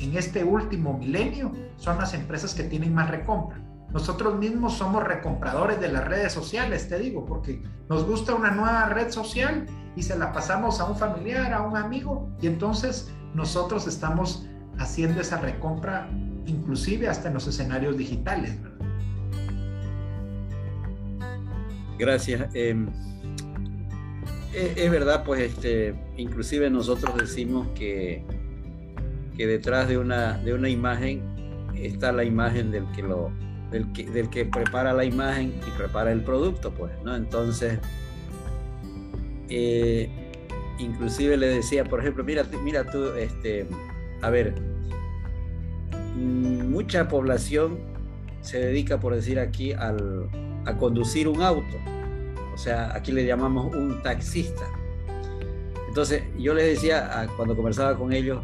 [0.00, 3.60] en este último milenio son las empresas que tienen más recompra.
[3.92, 8.86] Nosotros mismos somos recompradores de las redes sociales, te digo, porque nos gusta una nueva
[8.90, 9.66] red social
[9.96, 14.46] y se la pasamos a un familiar, a un amigo, y entonces nosotros estamos
[14.78, 16.08] haciendo esa recompra
[16.46, 18.56] inclusive hasta en los escenarios digitales.
[21.98, 22.48] Gracias.
[22.54, 22.88] Em,
[24.54, 28.24] es, verdad, pues este, inclusive nosotros decimos que
[29.38, 31.22] que detrás de una, de una imagen
[31.76, 33.30] está la imagen del que lo
[33.70, 37.14] del que, del que prepara la imagen y prepara el producto, pues, ¿no?
[37.14, 37.78] Entonces,
[39.48, 40.08] eh,
[40.78, 43.66] inclusive le decía, por ejemplo, mira, mira tú, este,
[44.22, 44.54] a ver,
[46.16, 47.78] mucha población
[48.40, 50.28] se dedica, por decir aquí, al,
[50.64, 51.76] a conducir un auto.
[52.58, 54.64] O sea, aquí le llamamos un taxista.
[55.86, 58.40] Entonces, yo les decía cuando conversaba con ellos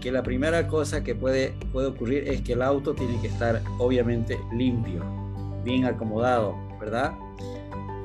[0.00, 3.60] que la primera cosa que puede, puede ocurrir es que el auto tiene que estar
[3.76, 5.04] obviamente limpio,
[5.62, 7.12] bien acomodado, ¿verdad?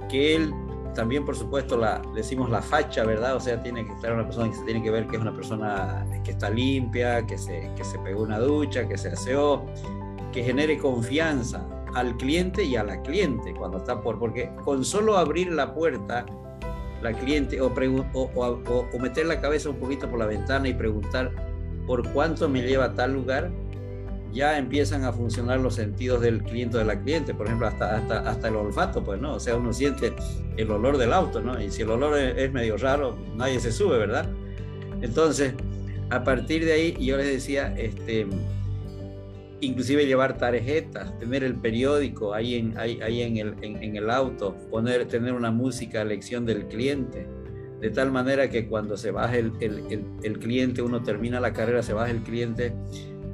[0.10, 0.54] Que él
[0.96, 3.38] también, por supuesto, la, decimos la facha, ¿verdad?
[3.38, 5.34] O sea, tiene que estar una persona que se tiene que ver que es una
[5.34, 9.66] persona que está limpia, que se, que se pegó una ducha, que se aseó,
[10.34, 11.66] que genere confianza
[11.96, 16.26] al cliente y a la cliente cuando está por, porque con solo abrir la puerta,
[17.02, 17.68] la cliente o,
[18.14, 18.30] o,
[18.94, 21.32] o, meter la cabeza un poquito por la ventana y preguntar
[21.88, 23.52] por cuánto me lleva a tal lugar,
[24.34, 27.98] ya empiezan a funcionar los sentidos del cliente o de la cliente, por ejemplo, hasta,
[27.98, 29.36] hasta, hasta el olfato, pues, ¿no?
[29.36, 30.14] O sea, uno siente
[30.58, 31.62] el olor del auto, ¿no?
[31.62, 34.30] Y si el olor es, medio raro, nadie se sube, ¿verdad?
[35.02, 35.54] Entonces,
[36.10, 38.28] a partir de ahí, yo les decía, este,
[39.62, 45.08] inclusive llevar tarjetas, tener el periódico ahí en, ahí, en, el, en, el auto, poner,
[45.08, 47.28] tener una música a elección del cliente,
[47.80, 51.82] de tal manera que cuando se baje el, el, el cliente, uno termina la carrera,
[51.82, 52.74] se baja el cliente,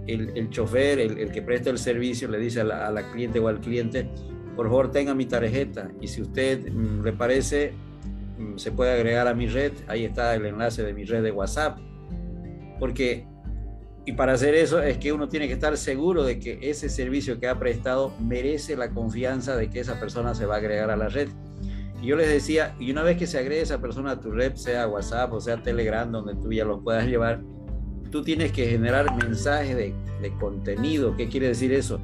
[0.07, 4.09] el, chofer, el, que presta el servicio, le dice a la, cliente o al cliente,
[4.55, 7.73] por favor tenga mi tarjeta y si usted mm, le parece,
[8.37, 11.31] mm, se puede agregar a mi red, ahí está el enlace de mi red de
[11.31, 11.79] WhatsApp.
[12.79, 13.25] Porque,
[14.07, 17.41] y para hacer eso es que uno tiene que estar seguro de que ese servicio
[17.41, 20.95] que ha prestado merece la confianza de que esa persona se va a agregar a
[20.95, 21.27] la red.
[22.01, 24.55] Y yo les decía, y una vez que se agregue esa persona a tu red,
[24.55, 27.41] sea WhatsApp o sea Telegram, donde tú ya lo puedas llevar,
[28.09, 31.17] tú tienes que generar mensajes de, de, contenido.
[31.17, 31.99] ¿Qué quiere decir eso?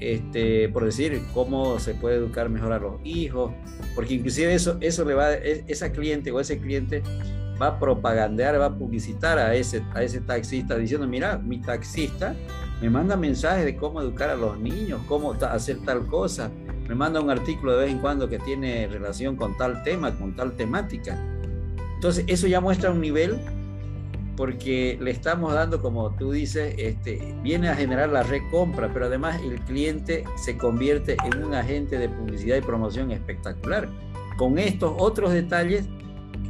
[0.00, 3.52] Este, por decir, cómo se puede educar mejor a los hijos,
[3.94, 7.04] porque inclusive eso, eso le va, e, esa cliente o ese cliente
[7.60, 12.34] va a propagandear, va a publicitar a ese, a ese taxista diciendo, mira, mi taxista
[12.80, 16.50] me manda mensajes de cómo educar a los niños, cómo hacer tal cosa,
[16.88, 20.34] me manda un artículo de vez en cuando que tiene relación con tal tema, con
[20.34, 21.18] tal temática.
[21.96, 23.38] Entonces, eso ya muestra un nivel
[24.36, 29.42] porque le estamos dando, como tú dices, este, viene a generar la recompra, pero además
[29.42, 33.88] el cliente se convierte en un agente de publicidad y promoción espectacular.
[34.36, 35.88] Con estos otros detalles,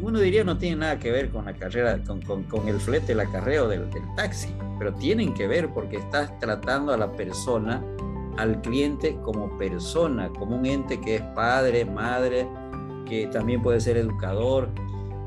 [0.00, 3.20] uno diría no tiene nada que ver con la carrera, con, con, el flete, el
[3.20, 7.82] acarreo del, del taxi, pero tienen que ver porque estás tratando a la persona,
[8.36, 12.46] al cliente como persona, como un ente que es padre, madre,
[13.06, 14.68] que también puede ser educador.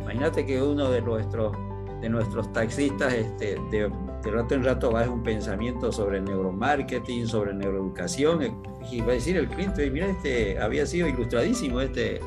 [0.01, 1.55] Imagínate que uno de nuestros
[2.01, 3.89] de nuestros taxistas, este, de,
[4.23, 8.59] rato en rato va un pensamiento sobre neuromarketing, sobre neuroeducación,
[8.91, 12.19] y va a decir el cliente, mira, este había sido ilustradísimo este,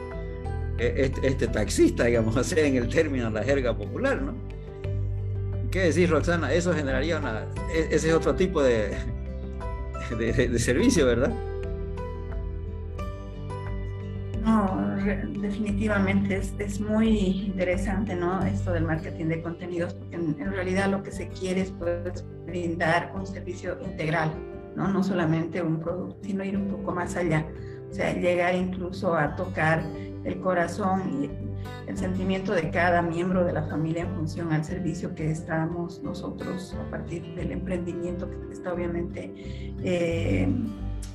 [0.78, 4.34] este, este, taxista, digamos, o sea, en el término, la jerga popular, ¿no?
[5.70, 6.52] ¿Qué decís, Roxana?
[6.52, 7.46] Eso generaría una...
[7.72, 8.96] E, ese es otro tipo de,
[10.18, 11.32] de servicio, ¿verdad?
[14.44, 14.94] No,
[15.40, 18.44] definitivamente es, es, muy interesante, ¿no?
[18.44, 22.12] Esto del marketing de contenidos, porque en, realidad lo que se quiere es poder
[22.44, 24.32] brindar un servicio integral,
[24.76, 24.88] ¿no?
[24.88, 27.46] No solamente un producto, sino ir un poco más allá.
[27.94, 29.80] O sea, llegar incluso a tocar
[30.24, 31.30] el corazón y
[31.88, 36.74] el sentimiento de cada miembro de la familia en función al servicio que estamos nosotros
[36.74, 39.32] a partir del emprendimiento que está obviamente
[39.84, 40.48] eh,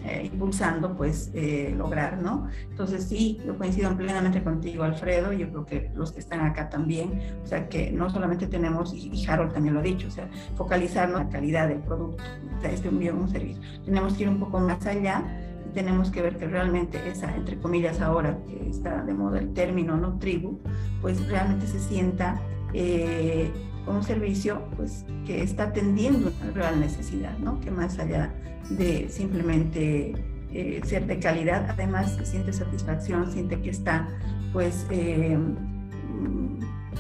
[0.06, 2.48] eh, impulsando, pues eh, lograr, ¿no?
[2.70, 7.20] Entonces sí, yo coincido plenamente contigo, Alfredo, yo creo que los que están acá también,
[7.44, 11.20] o sea, que no solamente tenemos, y Harold también lo ha dicho, o sea, focalizarnos
[11.20, 12.24] en la calidad del producto,
[12.58, 13.62] o sea, este un bien, un servicio.
[13.84, 15.26] Tenemos que ir un poco más allá
[15.74, 19.98] tenemos que ver que realmente esa, entre comillas, ahora que está de moda el término,
[19.98, 20.18] ¿no?
[20.20, 20.60] Tribu,
[21.02, 22.40] pues realmente se sienta
[22.74, 23.52] eh,
[23.88, 27.60] un servicio pues, que está atendiendo una real necesidad, ¿no?
[27.60, 28.34] Que más allá
[28.70, 30.14] de simplemente
[30.54, 34.08] eh, ser de calidad, además siente satisfacción, siente que está
[34.54, 35.38] pues eh,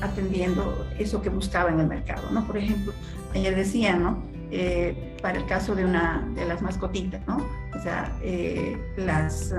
[0.02, 2.46] atendiendo eso que buscaba en el mercado, ¿no?
[2.46, 2.94] Por ejemplo,
[3.34, 4.24] ayer decía, ¿no?
[4.52, 7.38] Eh, para el caso de una de las mascotitas, ¿no?
[7.76, 8.12] O sea,
[8.97, 9.54] las,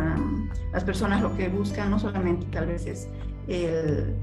[0.72, 3.08] las personas lo que buscan no solamente tal vez es
[3.50, 4.14] el,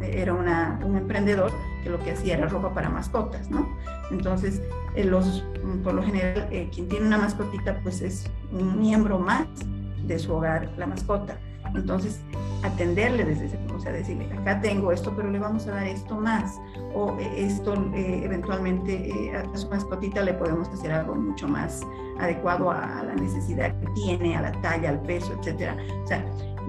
[0.00, 1.52] era una, un emprendedor
[1.82, 3.68] que lo que hacía era ropa para mascotas, ¿no?
[4.10, 4.62] Entonces,
[4.94, 5.44] eh, los,
[5.82, 9.46] por lo general, eh, quien tiene una mascotita, pues es un miembro más
[10.04, 11.38] de su hogar, la mascota.
[11.74, 12.20] Entonces,
[12.62, 15.86] atenderle desde ese punto O sea, decirle, acá tengo esto, pero le vamos a dar
[15.86, 16.58] esto más.
[16.94, 21.82] O eh, esto eh, eventualmente a su mascotita le podemos hacer algo mucho más
[22.18, 25.76] adecuado a, la necesidad que tiene, a la talla, al peso, etcétera.
[26.02, 26.24] O sea,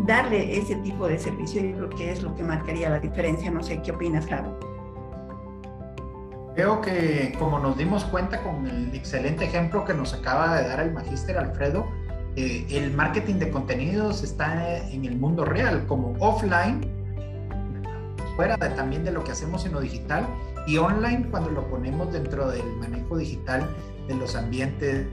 [0.05, 3.49] darle ese tipo de servicio yo creo que es lo que marcaría la diferencia.
[3.51, 4.69] No sé qué opinas, Claro.
[6.55, 10.81] Creo que como nos dimos cuenta con el excelente ejemplo que nos acaba de dar
[10.81, 11.87] el magíster Alfredo,
[12.35, 16.81] eh, el marketing de contenidos está en el mundo real, como offline,
[18.35, 20.25] fuera también de lo que hacemos en lo digital,
[20.67, 23.67] y online cuando lo ponemos dentro del manejo digital
[24.07, 25.07] de los ambientes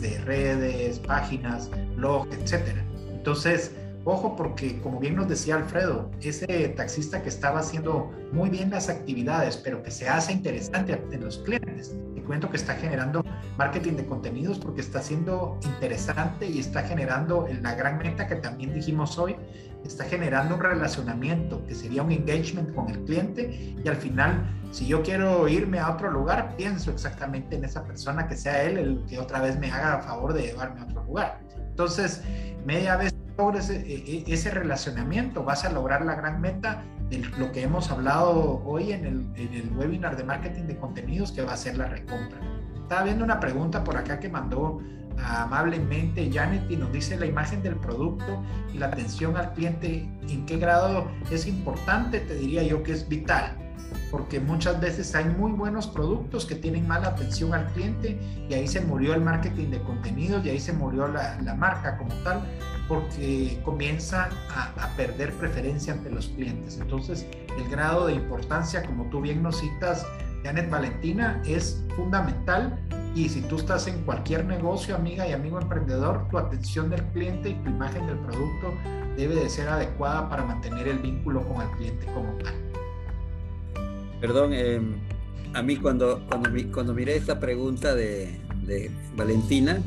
[0.00, 2.62] de redes, páginas, blog, etc.
[3.10, 3.72] Entonces,
[4.08, 8.88] Ojo porque, como bien nos decía Alfredo, ese taxista que estaba haciendo muy bien las
[8.88, 13.24] actividades, pero que se hace interesante en los clientes, te cuento que está generando
[13.56, 18.74] marketing de contenidos porque está siendo interesante y está generando la gran meta que también
[18.74, 19.36] dijimos hoy,
[19.84, 24.86] está generando un relacionamiento que sería un engagement con el cliente y al final, si
[24.86, 29.04] yo quiero irme a otro lugar, pienso exactamente en esa persona que sea él el
[29.08, 31.40] que otra vez me haga favor de llevarme a otro lugar.
[31.70, 32.22] Entonces,
[32.64, 37.52] media vez logres e, e, ese relacionamiento, vas a lograr la gran meta de lo
[37.52, 41.52] que hemos hablado hoy en el, en el webinar de marketing de contenidos, que va
[41.52, 42.38] a ser la recompra.
[42.82, 44.80] Estaba viendo una pregunta por acá que mandó
[45.18, 50.46] amablemente Janet y nos dice la imagen del producto y la atención al cliente, en
[50.46, 53.56] qué grado es importante, te diría yo que es vital
[54.10, 58.18] porque muchas veces hay muy buenos productos que tienen mala atención al cliente
[58.48, 61.96] y ahí se murió el marketing de contenidos y ahí se murió la, la marca
[61.96, 62.40] como tal
[62.88, 66.78] porque comienza a, a, perder preferencia ante los clientes.
[66.80, 67.26] Entonces,
[67.58, 70.06] el grado de importancia, como tú bien nos citas,
[70.44, 72.78] Janet Valentina, es fundamental
[73.16, 77.48] y si tú estás en cualquier negocio, amiga y amigo emprendedor, tu atención del cliente
[77.48, 78.74] y tu imagen del producto
[79.16, 82.54] debe de ser adecuada para mantener el vínculo con el cliente como tal.
[84.20, 84.96] Perdón, em,
[85.54, 89.80] a mí cuando, cuando, cuando miré esta pregunta de, de Valentina,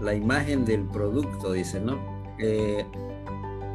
[0.00, 1.98] la imagen del producto, dice, ¿no?
[2.38, 2.84] Eh,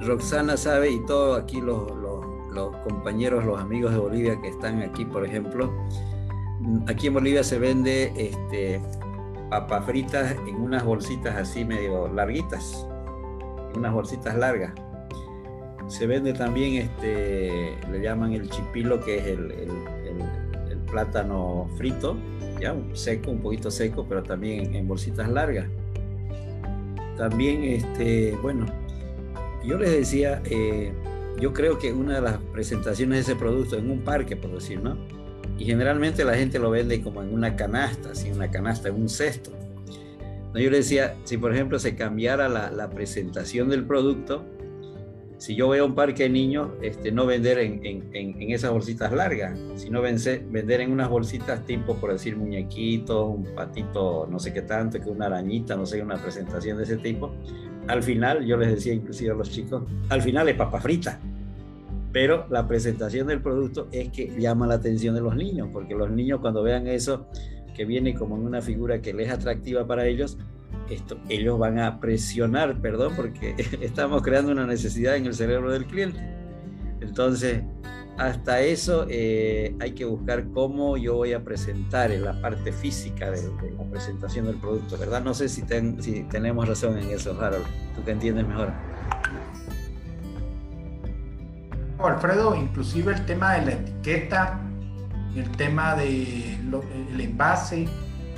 [0.02, 5.06] Roxana sabe y todos aquí los, los, compañeros, los amigos de Bolivia que están aquí,
[5.06, 5.72] por ejemplo,
[6.88, 8.82] aquí en Bolivia se vende este,
[9.50, 12.88] papas fritas en unas bolsitas así medio larguitas,
[13.76, 14.74] unas bolsitas largas
[15.88, 19.54] se vende también, este, le llaman el chipilo, que es el,
[20.90, 22.16] plátano frito,
[22.62, 25.68] ya seco, un poquito seco, pero también en, bolsitas largas.
[27.18, 28.66] También, este, bueno,
[29.63, 30.91] yo les decía, eh,
[31.39, 34.82] yo creo que una de las presentaciones de ese producto en un parque, por decir,
[34.82, 34.97] ¿no?
[35.57, 39.09] Y generalmente la gente lo vende como en una canasta, así una canasta, en un
[39.09, 39.51] cesto.
[40.53, 40.59] ¿No?
[40.59, 44.45] Yo les decía, si por ejemplo se cambiara la, la presentación del producto,
[45.38, 49.12] si yo veo un parque de niños, este, no vender en, en, en, esas bolsitas
[49.12, 54.62] largas, sino vender en unas bolsitas tipo, por decir, muñequitos, un patito, no sé qué
[54.62, 57.34] tanto, que una arañita, no sé, una presentación de ese tipo.
[57.88, 61.20] Al final, yo les decía inclusive a los chicos, al final es papa frita.
[62.12, 66.10] Pero la presentación del producto es que llama la atención de los niños, porque los
[66.10, 67.28] niños cuando vean eso,
[67.76, 70.38] que viene como en una figura que les es atractiva para ellos,
[70.90, 75.86] esto, ellos van a presionar, perdón, porque estamos creando una necesidad en el cerebro del
[75.86, 76.20] cliente.
[77.02, 77.64] Entonces,
[78.18, 83.30] hasta eso eh, hay que buscar cómo yo voy a presentar en la parte física
[83.30, 83.42] de,
[83.78, 85.22] la presentación del producto, ¿verdad?
[85.22, 85.64] No sé si,
[86.00, 87.66] si tenemos razón en eso, Harold,
[87.96, 88.72] tú que entiendes mejor.
[92.00, 94.60] Alfredo, inclusive el tema de la etiqueta,
[95.36, 97.88] el tema del envase,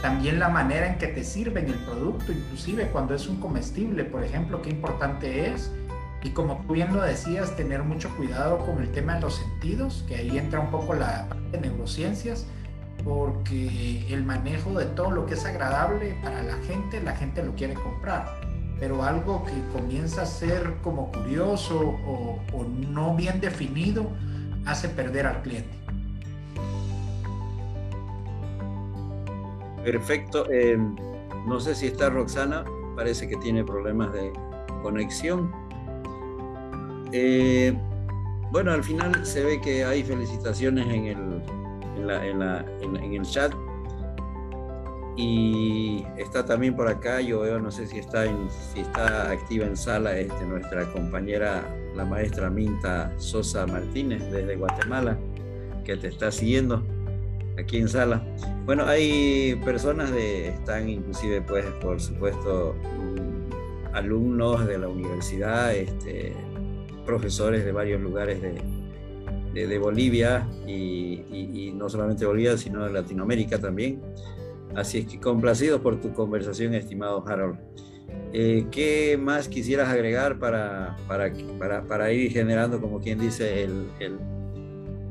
[0.02, 4.24] también la manera en que te sirven el producto, inclusive cuando es un comestible, por
[4.24, 5.72] ejemplo, qué importante es.
[6.24, 10.04] Y como tú bien lo decías, tener mucho cuidado con el tema de los sentidos,
[10.08, 12.45] que ahí entra un poco la parte de neurociencias,
[13.04, 17.54] porque el manejo de todo lo que es agradable para la gente, la gente lo
[17.56, 18.41] quiere comprar.
[18.80, 24.12] Pero algo que comienza a ser como curioso o, o no bien definido,
[24.66, 25.78] hace perder al cliente.
[29.88, 30.52] Perfecto.
[30.52, 30.98] Em,
[31.48, 32.66] no sé si está Roxana,
[32.98, 34.34] parece que tiene problemas de
[34.82, 35.50] conexión.
[37.14, 37.74] Eh,
[38.52, 41.42] bueno, al final se ve que hay felicitaciones en el,
[42.82, 43.54] en, el chat.
[45.16, 49.66] Y está también por acá, yo veo, no sé si está, en, si está activa
[49.66, 51.64] en sala este, nuestra compañera,
[51.96, 55.18] la maestra Minta Sosa Martínez desde Guatemala,
[55.86, 56.84] que te está siguiendo
[57.58, 58.24] aquí en sala.
[58.66, 66.34] Bueno, hay personas de, están inclusive, pues, por supuesto, mm, alumnos de la universidad, este,
[67.05, 73.58] profesores de varios lugares de, de, Bolivia y, y, no solamente Bolivia, sino de Latinoamérica
[73.58, 74.01] también.
[74.76, 77.58] Así es que complacidos por tu conversación, estimado Harold.
[78.34, 83.88] Eh, ¿Qué más quisieras agregar para, para, para, para, ir generando, como quien dice, el,
[83.99, 84.20] el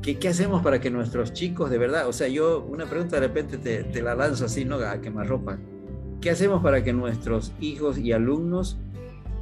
[0.07, 3.27] ¿qué, ¿qué, hacemos para que nuestros chicos, de verdad, o sea, yo una pregunta de
[3.27, 4.77] repente te, la lanzo así, ¿no?
[4.77, 5.57] A quemarropa.
[6.21, 8.77] ¿Qué hacemos para que nuestros hijos y alumnos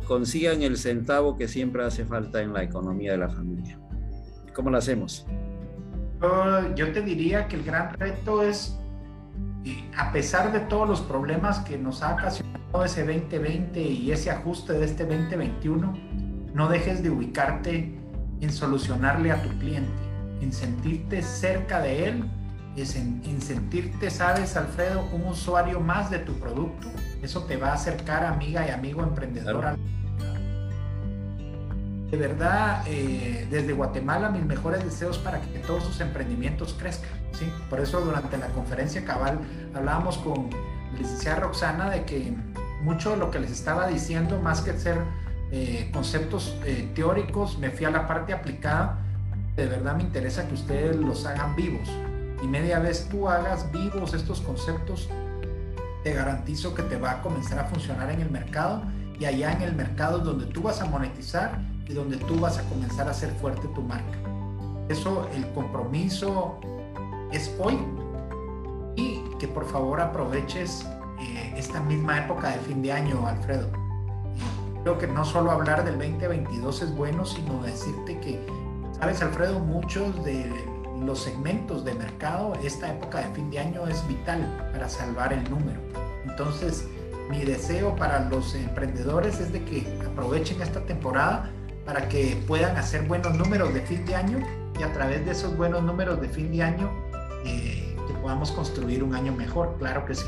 [0.07, 3.77] consigan el centavo que siempre hace falta en la economía de la familia?
[4.55, 5.27] ¿Cómo lo hacemos?
[6.75, 8.75] Yo te diría que el gran reto es,
[9.95, 14.73] a pesar de todos los problemas que nos ha ocasionado ese 2020 y ese ajuste
[14.73, 15.93] de este 2021,
[16.55, 17.95] no dejes de ubicarte
[18.41, 20.04] en solucionarle a tu cliente,
[20.45, 22.23] en sentirte cerca de él,
[22.77, 26.87] en, en sentirte, sabes, Alfredo, un usuario más de tu producto.
[27.21, 29.77] Eso te va a acercar, amiga y amigo emprendedor
[32.11, 37.09] de verdad, eh, desde Guatemala, mis mejores deseos para que todos sus emprendimientos crezcan.
[37.33, 37.51] ¿sí?
[37.69, 39.39] Por eso durante la conferencia cabal
[39.73, 40.49] hablábamos con
[40.93, 42.33] la licenciada Roxana de que
[42.83, 44.97] mucho de lo que les estaba diciendo, más que ser
[45.51, 48.99] eh, conceptos eh, teóricos, me fui a la parte aplicada.
[49.55, 51.89] De verdad me interesa que ustedes los hagan vivos.
[52.43, 55.09] Y media vez tú hagas vivos estos conceptos,
[56.03, 58.83] te garantizo que te va a comenzar a funcionar en el mercado
[59.19, 62.57] y allá en el mercado es donde tú vas a monetizar y donde tú vas
[62.57, 64.17] a comenzar a hacer fuerte tu marca.
[64.89, 66.59] Eso, el compromiso
[67.31, 67.79] es hoy
[68.95, 70.85] y que por favor aproveches
[71.19, 73.69] eh, esta misma época de fin de año, Alfredo.
[74.83, 78.45] Creo que no solo hablar del 2022 es bueno, sino decirte que,
[78.99, 80.51] sabes, Alfredo, muchos de
[81.03, 85.43] los segmentos de mercado, esta época de fin de año es vital para salvar el
[85.49, 85.79] número.
[86.25, 86.87] Entonces,
[87.29, 91.49] mi deseo para los emprendedores es de que aprovechen esta temporada
[91.85, 94.39] para que puedan hacer buenos números de fin de año
[94.79, 96.89] y a través de esos buenos números de fin de año
[97.45, 100.25] eh, que podamos construir un año mejor, claro que sí.